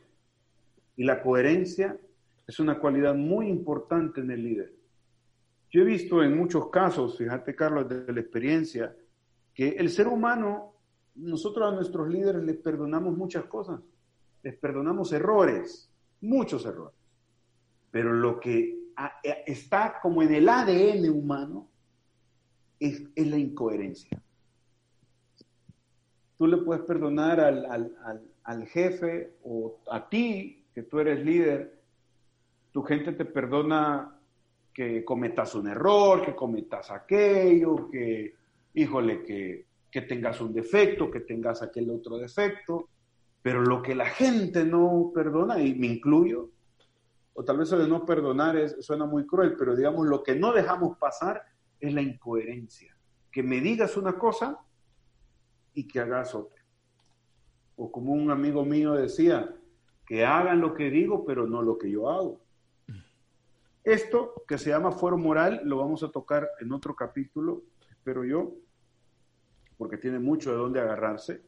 Y 0.94 1.04
la 1.04 1.22
coherencia 1.22 1.98
es 2.46 2.60
una 2.60 2.78
cualidad 2.78 3.14
muy 3.14 3.48
importante 3.48 4.20
en 4.20 4.30
el 4.30 4.44
líder. 4.44 4.74
Yo 5.70 5.80
he 5.80 5.86
visto 5.86 6.22
en 6.22 6.36
muchos 6.36 6.68
casos, 6.68 7.16
fíjate 7.16 7.54
Carlos, 7.54 7.88
de 7.88 8.12
la 8.12 8.20
experiencia, 8.20 8.94
que 9.54 9.70
el 9.70 9.88
ser 9.88 10.06
humano, 10.06 10.74
nosotros 11.14 11.66
a 11.66 11.74
nuestros 11.74 12.10
líderes 12.10 12.42
les 12.42 12.58
perdonamos 12.58 13.16
muchas 13.16 13.46
cosas, 13.46 13.80
les 14.42 14.54
perdonamos 14.54 15.14
errores, 15.14 15.90
muchos 16.20 16.66
errores, 16.66 17.03
pero 17.94 18.12
lo 18.12 18.40
que 18.40 18.90
eh, 19.22 19.44
está 19.46 20.00
como 20.02 20.20
en 20.20 20.34
el 20.34 20.48
ADN 20.48 21.08
humano 21.10 21.68
es, 22.80 23.04
la 23.14 23.38
incoherencia. 23.38 24.20
Tú 26.36 26.48
le 26.48 26.56
puedes 26.56 26.82
perdonar 26.82 27.38
al, 27.38 28.66
jefe 28.66 29.34
o 29.44 29.78
a 29.88 30.08
ti, 30.08 30.64
que 30.74 30.82
tú 30.82 30.98
eres 30.98 31.24
líder, 31.24 31.80
tu 32.72 32.82
gente 32.82 33.12
te 33.12 33.26
perdona 33.26 34.18
que 34.72 35.04
cometas 35.04 35.54
un 35.54 35.68
error, 35.68 36.26
que 36.26 36.34
cometas 36.34 36.90
aquello, 36.90 37.88
que, 37.88 38.34
híjole, 38.74 39.22
que, 39.22 39.66
que 39.88 40.00
tengas 40.00 40.40
un 40.40 40.52
defecto, 40.52 41.12
que 41.12 41.20
tengas 41.20 41.62
aquel 41.62 41.88
otro 41.90 42.18
defecto, 42.18 42.88
pero 43.40 43.62
lo 43.62 43.80
que 43.80 43.94
la 43.94 44.06
gente 44.06 44.64
no 44.64 45.12
perdona, 45.14 45.60
y 45.62 45.76
me 45.76 45.86
incluyo, 45.86 46.50
o 47.34 47.44
tal 47.44 47.58
vez 47.58 47.68
eso 47.68 47.78
de 47.78 47.88
no 47.88 48.06
perdonar 48.06 48.56
es, 48.56 48.76
suena 48.80 49.06
muy 49.06 49.26
cruel, 49.26 49.56
pero 49.56 49.74
digamos, 49.76 50.06
lo 50.06 50.22
que 50.22 50.36
no 50.36 50.52
dejamos 50.52 50.96
pasar 50.98 51.42
es 51.80 51.92
la 51.92 52.00
incoherencia. 52.00 52.96
Que 53.30 53.42
me 53.42 53.60
digas 53.60 53.96
una 53.96 54.16
cosa 54.16 54.58
y 55.74 55.86
que 55.86 56.00
hagas 56.00 56.34
otra. 56.34 56.64
O 57.76 57.90
como 57.90 58.12
un 58.12 58.30
amigo 58.30 58.64
mío 58.64 58.92
decía, 58.92 59.52
que 60.06 60.24
hagan 60.24 60.60
lo 60.60 60.74
que 60.74 60.90
digo, 60.90 61.24
pero 61.24 61.46
no 61.46 61.60
lo 61.60 61.76
que 61.76 61.90
yo 61.90 62.08
hago. 62.08 62.40
Esto 63.82 64.44
que 64.46 64.56
se 64.56 64.70
llama 64.70 64.92
fuero 64.92 65.18
moral 65.18 65.60
lo 65.64 65.78
vamos 65.78 66.02
a 66.02 66.10
tocar 66.10 66.48
en 66.60 66.72
otro 66.72 66.94
capítulo, 66.94 67.64
espero 67.90 68.24
yo, 68.24 68.54
porque 69.76 69.98
tiene 69.98 70.18
mucho 70.18 70.52
de 70.52 70.56
dónde 70.56 70.80
agarrarse. 70.80 71.42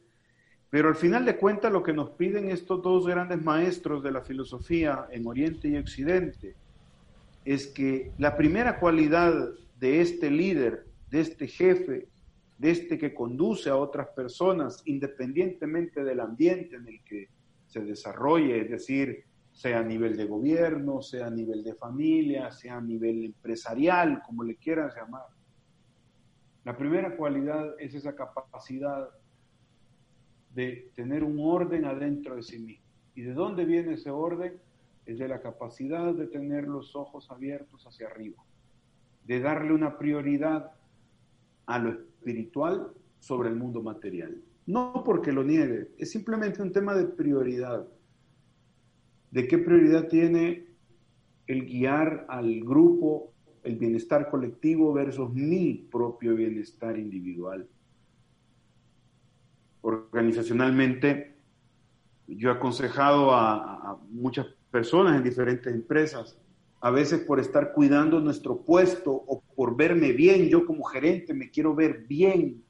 Pero 0.69 0.89
al 0.89 0.95
final 0.95 1.25
de 1.25 1.37
cuentas 1.37 1.71
lo 1.71 1.81
que 1.81 1.93
nos 1.93 2.09
piden 2.11 2.49
estos 2.49 2.81
dos 2.81 3.07
grandes 3.07 3.41
maestros 3.41 4.03
de 4.03 4.11
la 4.11 4.21
filosofía 4.21 5.07
en 5.11 5.25
Oriente 5.25 5.69
y 5.69 5.77
Occidente 5.77 6.55
es 7.45 7.67
que 7.67 8.11
la 8.17 8.35
primera 8.35 8.77
cualidad 8.79 9.33
de 9.79 10.01
este 10.01 10.29
líder, 10.29 10.85
de 11.09 11.21
este 11.21 11.47
jefe, 11.47 12.09
de 12.57 12.71
este 12.71 12.97
que 12.97 13.13
conduce 13.13 13.69
a 13.69 13.77
otras 13.77 14.09
personas, 14.09 14.81
independientemente 14.85 16.03
del 16.03 16.19
ambiente 16.19 16.75
en 16.75 16.87
el 16.87 17.01
que 17.03 17.29
se 17.67 17.81
desarrolle, 17.81 18.61
es 18.61 18.69
decir, 18.69 19.23
sea 19.53 19.79
a 19.79 19.83
nivel 19.83 20.17
de 20.17 20.25
gobierno, 20.25 21.01
sea 21.01 21.27
a 21.27 21.31
nivel 21.31 21.63
de 21.63 21.73
familia, 21.75 22.51
sea 22.51 22.77
a 22.77 22.81
nivel 22.81 23.23
empresarial, 23.23 24.21
como 24.25 24.43
le 24.43 24.55
quieran 24.55 24.91
llamar. 24.95 25.25
La 26.65 26.75
primera 26.75 27.15
cualidad 27.15 27.75
es 27.79 27.95
esa 27.95 28.13
capacidad 28.13 29.09
de 30.57 30.89
tener 30.95 31.23
un 31.23 31.37
orden 31.39 31.85
adentro 31.85 32.35
de 32.35 32.41
sí 32.41 32.57
mismo. 32.57 32.83
¿Y 33.13 33.21
de 33.21 33.33
dónde 33.35 33.63
viene 33.63 33.93
ese 33.93 34.09
orden? 34.09 34.53
Es 35.05 35.19
de 35.19 35.27
la 35.27 35.39
capacidad 35.39 36.15
de 36.15 36.25
tener 36.25 36.67
los 36.67 36.95
ojos 36.95 37.29
abiertos 37.29 37.85
hacia 37.85 38.07
arriba, 38.07 38.43
de 39.23 39.39
darle 39.39 39.71
una 39.71 39.99
prioridad 39.99 40.71
a 41.67 41.77
lo 41.77 41.91
espiritual 41.91 42.91
sobre 43.19 43.49
el 43.49 43.55
mundo 43.55 43.83
material. 43.83 44.41
No 44.65 45.03
porque 45.05 45.31
lo 45.31 45.43
niegue, 45.43 45.89
es 45.99 46.09
simplemente 46.09 46.63
un 46.63 46.71
tema 46.71 46.95
de 46.95 47.05
prioridad. 47.05 47.87
¿De 49.29 49.47
qué 49.47 49.59
prioridad 49.59 50.07
tiene 50.07 50.65
el 51.45 51.67
guiar 51.67 52.25
al 52.29 52.61
grupo, 52.61 53.31
el 53.61 53.75
bienestar 53.75 54.27
colectivo 54.31 54.91
versus 54.91 55.31
mi 55.31 55.87
propio 55.91 56.33
bienestar 56.35 56.97
individual? 56.97 57.69
Organizacionalmente, 59.95 61.37
yo 62.27 62.49
he 62.49 62.53
aconsejado 62.53 63.33
a, 63.33 63.99
muchas 64.09 64.47
personas 64.69 65.15
en 65.15 65.23
diferentes 65.23 65.73
empresas, 65.73 66.37
a 66.81 66.91
veces 66.91 67.21
por 67.21 67.39
estar 67.39 67.73
cuidando 67.73 68.19
nuestro 68.19 68.63
puesto 68.63 69.11
o 69.11 69.41
por 69.55 69.75
verme 69.75 70.11
bien, 70.11 70.49
yo 70.49 70.65
como 70.65 70.83
gerente 70.83 71.33
me 71.33 71.49
quiero 71.49 71.73
ver 71.73 72.05
bien, 72.07 72.63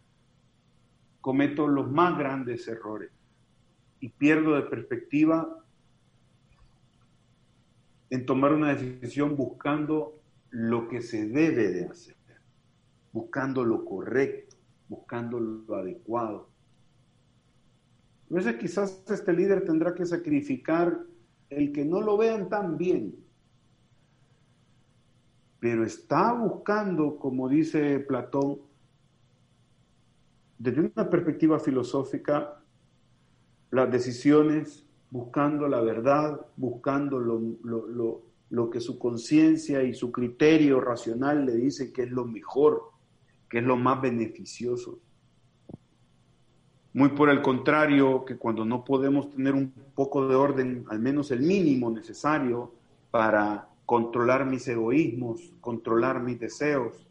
cometo 1.22 1.68
los 1.68 1.92
más 1.92 2.18
grandes 2.18 2.68
errores 2.68 3.12
y 4.00 4.10
pierdo 4.10 4.56
de 4.56 4.62
perspectiva 4.64 5.64
en 8.10 8.26
tomar 8.26 8.54
una 8.54 8.74
decisión 8.74 9.36
buscando 9.36 10.22
lo 10.50 10.88
que 10.88 11.02
se 11.02 11.28
debe 11.28 11.70
de 11.70 11.86
hacer, 11.86 12.16
buscando 13.12 13.66
lo 13.66 13.84
correcto, 13.84 14.56
buscando 14.88 15.40
lo 15.40 15.76
adecuado. 15.76 16.50
Veces 18.30 18.56
quizás 18.58 19.04
este 19.10 19.32
líder 19.32 19.64
tendrá 19.64 19.94
que 19.94 20.06
sacrificar 20.06 21.00
el 21.50 21.72
que 21.72 21.86
no 21.86 22.02
lo 22.02 22.18
vean 22.18 22.50
tan 22.50 22.78
bien, 22.78 23.16
pero 25.60 25.86
está 25.86 26.34
buscando, 26.34 27.18
como 27.18 27.48
dice 27.48 28.00
Platón, 28.00 28.60
desde 30.60 30.82
una 30.82 31.10
perspectiva 31.10 31.60
filosófica, 31.60 32.62
las 33.72 33.92
decisiones, 33.92 34.86
buscando 35.10 35.68
la 35.68 35.80
verdad, 35.82 36.46
buscando 36.58 37.20
lo, 37.20 38.22
lo 38.50 38.70
que 38.70 38.80
su 38.82 39.00
conciencia 39.00 39.84
y 39.84 39.94
su 39.94 40.12
criterio 40.12 40.82
racional 40.82 41.46
le 41.46 41.56
dice 41.56 41.94
que 41.94 42.04
es 42.04 42.12
lo 42.12 42.26
mejor, 42.26 42.92
que 43.50 43.60
es 43.60 43.64
lo 43.64 43.78
más 43.78 44.02
beneficioso. 44.02 45.00
Muy 46.98 47.10
por 47.10 47.30
el 47.30 47.44
contrario, 47.44 48.26
que 48.26 48.38
cuando 48.38 48.66
no 48.66 48.84
podemos 48.84 49.30
tener 49.30 49.54
un 49.54 49.72
poco 49.94 50.28
de 50.28 50.34
orden, 50.34 50.84
al 50.90 50.98
menos 50.98 51.30
el 51.30 51.42
mínimo 51.42 51.92
necesario 51.92 52.74
para 53.12 53.70
controlar 53.86 54.48
mis 54.48 54.68
egoísmos, 54.68 55.54
controlar 55.62 56.24
mis 56.24 56.40
deseos, 56.40 57.08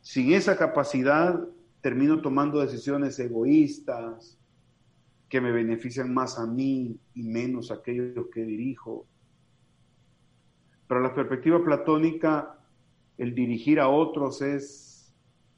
sin 0.00 0.32
esa 0.32 0.56
capacidad 0.56 1.46
termino 1.82 2.22
tomando 2.22 2.58
decisiones 2.58 3.18
egoístas 3.18 4.38
que 5.28 5.42
me 5.42 5.52
benefician 5.52 6.14
más 6.14 6.38
a 6.38 6.46
mí 6.46 6.98
y 7.12 7.22
menos 7.22 7.70
a 7.70 7.74
aquellos 7.74 8.28
que 8.32 8.44
dirijo. 8.44 9.04
Para 10.88 11.02
la 11.02 11.14
perspectiva 11.14 11.62
platónica, 11.62 12.60
el 13.18 13.34
dirigir 13.34 13.78
a 13.78 13.88
otros 13.88 14.40
es 14.40 15.14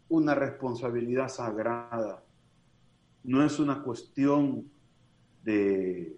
una 0.09 0.34
responsabilidad 0.34 1.28
sagrada 1.28 2.24
no 3.29 3.45
es 3.45 3.59
una 3.59 3.83
cuestión 3.83 4.70
de, 5.45 6.16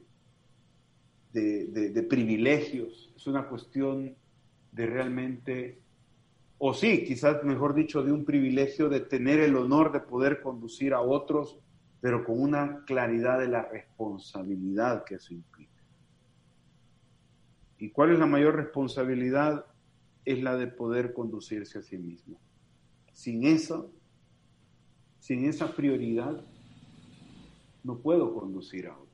de, 1.32 2.06
privilegios, 2.08 3.12
es 3.16 3.26
una 3.26 3.48
cuestión 3.48 4.14
de 4.70 4.86
realmente, 4.86 5.80
o 6.58 6.72
sí, 6.72 7.02
quizás 7.02 7.42
mejor 7.42 7.74
dicho, 7.74 8.04
de 8.04 8.12
un 8.12 8.24
privilegio 8.24 8.88
de 8.88 9.00
tener 9.00 9.40
el 9.40 9.56
honor 9.56 9.90
de 9.90 9.98
poder 9.98 10.40
conducir 10.40 10.94
a 10.94 11.00
otros, 11.00 11.58
pero 12.00 12.24
con 12.24 12.40
una 12.40 12.84
claridad 12.84 13.40
de 13.40 13.48
la 13.48 13.64
responsabilidad 13.64 15.02
que 15.02 15.16
eso 15.16 15.34
implica. 15.34 15.82
¿Y 17.78 17.90
cuál 17.90 18.12
es 18.12 18.20
la 18.20 18.26
mayor 18.26 18.54
responsabilidad? 18.54 19.66
Es 20.24 20.40
la 20.40 20.56
de 20.56 20.68
poder 20.68 21.12
conducirse 21.12 21.80
a 21.80 21.82
sí 21.82 21.98
mismo. 21.98 22.38
Sin 23.10 23.44
eso, 23.44 23.90
sin 25.18 25.44
esa 25.46 25.74
prioridad, 25.74 26.44
no 27.84 27.98
puedo 27.98 28.34
conducir 28.34 28.86
a 28.86 28.92
otros. 28.96 29.10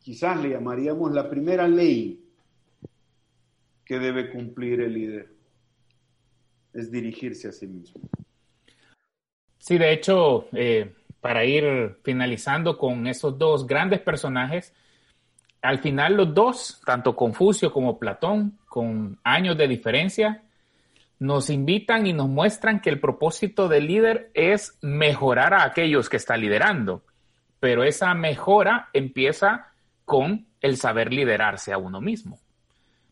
Quizás 0.00 0.40
le 0.42 0.50
llamaríamos 0.50 1.12
la 1.12 1.28
primera 1.28 1.68
ley 1.68 2.22
que 3.84 3.98
debe 3.98 4.30
cumplir 4.30 4.80
el 4.80 4.94
líder, 4.94 5.28
es 6.72 6.90
dirigirse 6.90 7.48
a 7.48 7.52
sí 7.52 7.66
mismo. 7.66 8.00
Sí, 9.58 9.78
de 9.78 9.92
hecho, 9.92 10.48
eh, 10.52 10.94
para 11.20 11.44
ir 11.44 11.98
finalizando 12.02 12.76
con 12.78 13.06
esos 13.06 13.38
dos 13.38 13.66
grandes 13.66 14.00
personajes, 14.00 14.74
al 15.60 15.78
final 15.78 16.14
los 16.14 16.34
dos, 16.34 16.80
tanto 16.84 17.14
Confucio 17.14 17.72
como 17.72 17.98
Platón, 17.98 18.58
con 18.66 19.20
años 19.22 19.56
de 19.56 19.68
diferencia, 19.68 20.42
nos 21.20 21.50
invitan 21.50 22.06
y 22.06 22.12
nos 22.12 22.28
muestran 22.28 22.80
que 22.80 22.90
el 22.90 22.98
propósito 22.98 23.68
del 23.68 23.86
líder 23.86 24.30
es 24.34 24.76
mejorar 24.82 25.54
a 25.54 25.64
aquellos 25.64 26.08
que 26.08 26.16
está 26.16 26.36
liderando 26.36 27.04
pero 27.62 27.84
esa 27.84 28.12
mejora 28.14 28.88
empieza 28.92 29.68
con 30.04 30.48
el 30.60 30.76
saber 30.78 31.12
liderarse 31.12 31.72
a 31.72 31.78
uno 31.78 32.00
mismo, 32.00 32.40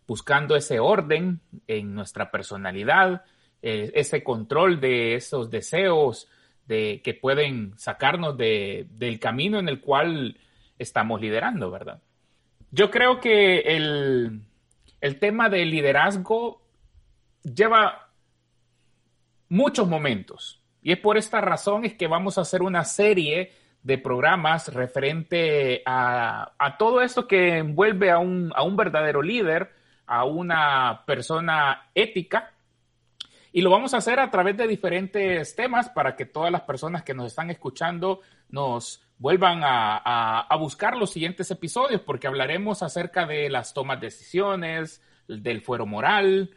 buscando 0.08 0.56
ese 0.56 0.80
orden 0.80 1.40
en 1.68 1.94
nuestra 1.94 2.32
personalidad, 2.32 3.22
eh, 3.62 3.92
ese 3.94 4.24
control 4.24 4.80
de 4.80 5.14
esos 5.14 5.50
deseos 5.50 6.26
de, 6.66 7.00
que 7.04 7.14
pueden 7.14 7.78
sacarnos 7.78 8.36
del 8.36 9.20
camino 9.20 9.60
en 9.60 9.68
el 9.68 9.80
cual 9.80 10.36
estamos 10.80 11.20
liderando, 11.20 11.70
¿verdad? 11.70 12.02
Yo 12.72 12.90
creo 12.90 13.20
que 13.20 13.60
el, 13.60 14.40
el 15.00 15.18
tema 15.20 15.48
del 15.48 15.70
liderazgo 15.70 16.60
lleva 17.44 18.10
muchos 19.48 19.86
momentos. 19.86 20.60
Y 20.82 20.90
es 20.90 20.98
por 20.98 21.16
esta 21.18 21.40
razón 21.40 21.84
es 21.84 21.94
que 21.94 22.08
vamos 22.08 22.36
a 22.36 22.40
hacer 22.40 22.62
una 22.62 22.82
serie 22.82 23.59
de 23.82 23.98
programas 23.98 24.72
referente 24.72 25.82
a, 25.86 26.76
todo 26.78 27.00
esto 27.00 27.26
que 27.26 27.58
envuelve 27.58 28.10
a 28.10 28.18
un, 28.18 28.52
a 28.54 28.62
un 28.62 28.76
verdadero 28.76 29.22
líder, 29.22 29.72
a 30.06 30.24
una 30.24 31.04
persona 31.06 31.90
ética. 31.94 32.52
Y 33.52 33.62
lo 33.62 33.70
vamos 33.70 33.94
a 33.94 33.98
hacer 33.98 34.20
a 34.20 34.30
través 34.30 34.56
de 34.56 34.68
diferentes 34.68 35.56
temas 35.56 35.88
para 35.88 36.14
que 36.14 36.26
todas 36.26 36.52
las 36.52 36.62
personas 36.62 37.02
que 37.02 37.14
nos 37.14 37.26
están 37.26 37.50
escuchando 37.50 38.20
nos 38.48 39.02
vuelvan 39.18 39.62
a, 39.64 40.40
a, 40.40 40.56
buscar 40.56 40.96
los 40.96 41.10
siguientes 41.10 41.50
episodios, 41.50 42.00
porque 42.00 42.26
hablaremos 42.26 42.82
acerca 42.82 43.26
de 43.26 43.50
las 43.50 43.74
tomas 43.74 44.00
de 44.00 44.06
decisiones, 44.06 45.02
del 45.26 45.60
fuero 45.60 45.84
moral, 45.84 46.50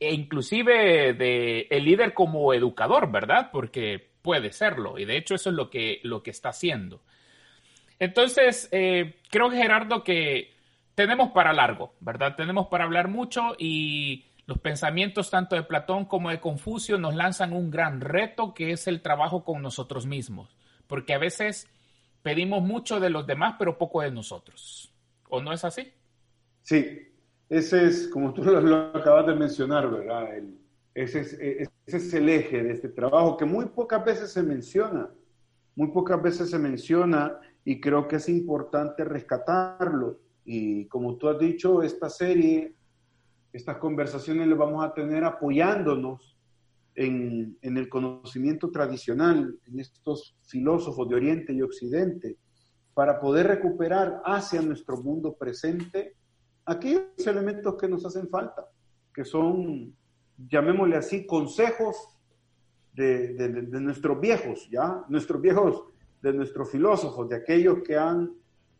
e 0.00 0.14
inclusive 0.14 1.12
de 1.12 1.66
el 1.70 1.84
líder 1.84 2.14
como 2.14 2.54
educador, 2.54 3.10
¿verdad? 3.10 3.50
Porque 3.52 4.11
puede 4.22 4.52
serlo, 4.52 4.98
y 4.98 5.04
de 5.04 5.16
hecho 5.16 5.34
eso 5.34 5.50
es 5.50 5.56
lo 5.56 5.68
que, 5.68 6.00
lo 6.04 6.22
que 6.22 6.30
está 6.30 6.50
haciendo. 6.50 7.02
Entonces, 7.98 8.68
eh, 8.72 9.16
creo, 9.30 9.50
Gerardo, 9.50 10.02
que 10.02 10.52
tenemos 10.94 11.30
para 11.32 11.52
largo, 11.52 11.94
¿verdad? 12.00 12.36
Tenemos 12.36 12.68
para 12.68 12.84
hablar 12.84 13.08
mucho 13.08 13.54
y 13.58 14.24
los 14.46 14.58
pensamientos 14.58 15.30
tanto 15.30 15.56
de 15.56 15.62
Platón 15.62 16.04
como 16.04 16.30
de 16.30 16.40
Confucio 16.40 16.98
nos 16.98 17.14
lanzan 17.14 17.52
un 17.52 17.70
gran 17.70 18.00
reto 18.00 18.54
que 18.54 18.72
es 18.72 18.86
el 18.86 19.02
trabajo 19.02 19.44
con 19.44 19.62
nosotros 19.62 20.06
mismos, 20.06 20.56
porque 20.86 21.14
a 21.14 21.18
veces 21.18 21.68
pedimos 22.22 22.62
mucho 22.62 23.00
de 23.00 23.10
los 23.10 23.26
demás, 23.26 23.56
pero 23.58 23.78
poco 23.78 24.02
de 24.02 24.10
nosotros. 24.10 24.92
¿O 25.28 25.40
no 25.40 25.52
es 25.52 25.64
así? 25.64 25.92
Sí, 26.62 27.08
ese 27.48 27.86
es, 27.86 28.08
como 28.08 28.32
tú 28.32 28.42
lo, 28.42 28.96
acabas 28.96 29.26
de 29.26 29.34
mencionar, 29.34 29.90
¿verdad? 29.90 30.28
Ese, 30.94 31.20
es, 31.20 31.32
ese 31.86 31.96
es 31.96 32.14
el 32.14 32.28
eje 32.28 32.62
de 32.62 32.72
este 32.72 32.88
trabajo 32.88 33.36
que 33.36 33.44
muy 33.44 33.66
pocas 33.66 34.04
veces 34.04 34.32
se 34.32 34.42
menciona, 34.42 35.10
muy 35.74 35.88
pocas 35.88 36.22
veces 36.22 36.50
se 36.50 36.58
menciona 36.58 37.38
y 37.64 37.80
creo 37.80 38.08
que 38.08 38.16
es 38.16 38.28
importante 38.28 39.04
rescatarlo. 39.04 40.20
Y 40.44 40.86
como 40.86 41.16
tú 41.16 41.28
has 41.28 41.38
dicho, 41.38 41.82
esta 41.82 42.10
serie, 42.10 42.74
estas 43.52 43.78
conversaciones 43.78 44.48
las 44.48 44.58
vamos 44.58 44.84
a 44.84 44.92
tener 44.92 45.24
apoyándonos 45.24 46.36
en, 46.94 47.56
en, 47.62 47.76
el 47.78 47.88
conocimiento 47.88 48.70
tradicional, 48.70 49.58
en 49.66 49.80
estos 49.80 50.36
filósofos 50.42 51.08
de 51.08 51.14
Oriente 51.14 51.52
y 51.52 51.62
Occidente, 51.62 52.36
para 52.92 53.18
poder 53.18 53.46
recuperar 53.46 54.20
hacia 54.24 54.60
nuestro 54.60 54.98
mundo 54.98 55.34
presente 55.34 56.16
aquellos 56.66 57.26
elementos 57.26 57.76
que 57.76 57.88
nos 57.88 58.04
hacen 58.04 58.28
falta, 58.28 58.66
que 59.14 59.24
son, 59.24 59.96
llamémosle 60.36 60.96
así, 60.96 61.26
consejos 61.26 61.96
de, 62.94 63.34
de, 63.34 63.80
nuestros 63.80 64.20
viejos, 64.20 64.68
¿ya? 64.70 65.04
Nuestros 65.08 65.40
viejos, 65.40 65.84
de 66.20 66.32
nuestros 66.32 66.70
filósofos, 66.70 67.28
de 67.28 67.36
aquellos 67.36 67.82
que 67.82 67.96
han, 67.96 68.32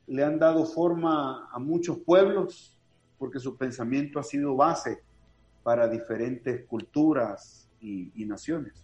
le 0.06 0.24
han 0.24 0.38
dado 0.38 0.64
forma 0.66 1.48
a 1.50 1.58
muchos 1.58 1.98
pueblos, 1.98 2.78
porque 3.18 3.38
su 3.38 3.56
pensamiento 3.56 4.18
ha 4.18 4.22
sido 4.22 4.54
base 4.54 5.02
para 5.62 5.88
diferentes 5.88 6.64
culturas 6.66 7.68
y, 7.80 8.24
naciones. 8.24 8.74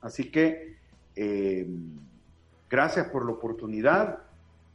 Así 0.00 0.30
que, 0.30 0.76
eh, 1.16 1.66
gracias 2.68 3.08
por 3.08 3.24
la 3.24 3.32
oportunidad. 3.32 4.18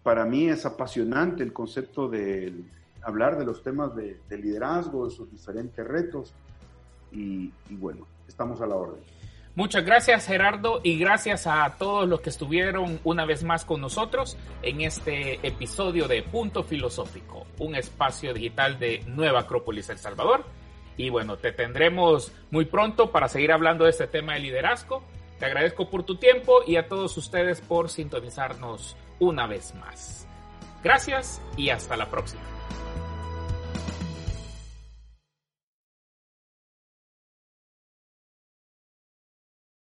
Para 0.04 0.26
mí 0.26 0.50
es 0.50 0.66
apasionante 0.66 1.44
el 1.44 1.54
concepto 1.54 2.10
del 2.10 2.66
hablar 3.02 3.38
de 3.38 3.46
los 3.46 3.62
temas 3.64 3.96
de, 3.96 4.20
liderazgo, 4.30 5.06
de 5.06 5.12
sus 5.12 5.30
diferentes 5.32 5.86
retos 5.86 6.34
y, 7.12 7.52
bueno, 7.70 8.08
estamos 8.28 8.62
a 8.62 8.68
la 8.68 8.76
orden. 8.76 9.02
Muchas 9.56 9.84
gracias 9.84 10.28
Gerardo 10.28 10.80
y 10.84 10.98
gracias 10.98 11.46
a 11.48 11.76
todos 11.78 12.08
los 12.08 12.22
que 12.22 12.30
estuvieron 12.30 13.00
una 13.04 13.26
vez 13.26 13.44
más 13.44 13.66
con 13.66 13.82
nosotros 13.82 14.38
en 14.62 14.82
este 14.82 15.46
episodio 15.46 16.08
de 16.08 16.22
Punto 16.22 16.64
Filosófico, 16.64 17.46
un 17.58 17.76
espacio 17.76 18.34
digital 18.34 18.80
de 18.80 19.04
Nueva 19.08 19.42
Acrópolis 19.42 19.90
El 19.90 19.98
Salvador. 19.98 20.46
Y 20.96 21.10
bueno, 21.10 21.38
te 21.38 21.52
tendremos 21.52 22.32
muy 22.52 22.66
pronto 22.66 23.12
para 23.12 23.28
seguir 23.28 23.52
hablando 23.52 23.86
de 23.86 23.90
este 23.90 24.08
tema 24.08 24.36
de 24.36 24.42
liderazgo. 24.42 25.04
Te 25.40 25.46
agradezco 25.46 25.90
por 25.90 26.04
tu 26.04 26.18
tiempo 26.18 26.60
y 26.68 26.76
a 26.76 26.88
todos 26.88 27.18
ustedes 27.18 27.62
por 27.62 27.90
sintonizarnos 27.90 28.96
una 29.20 29.48
vez 29.48 29.74
más. 29.76 30.28
Gracias 30.84 31.42
y 31.58 31.70
hasta 31.70 31.98
la 31.98 32.10
próxima. 32.10 32.59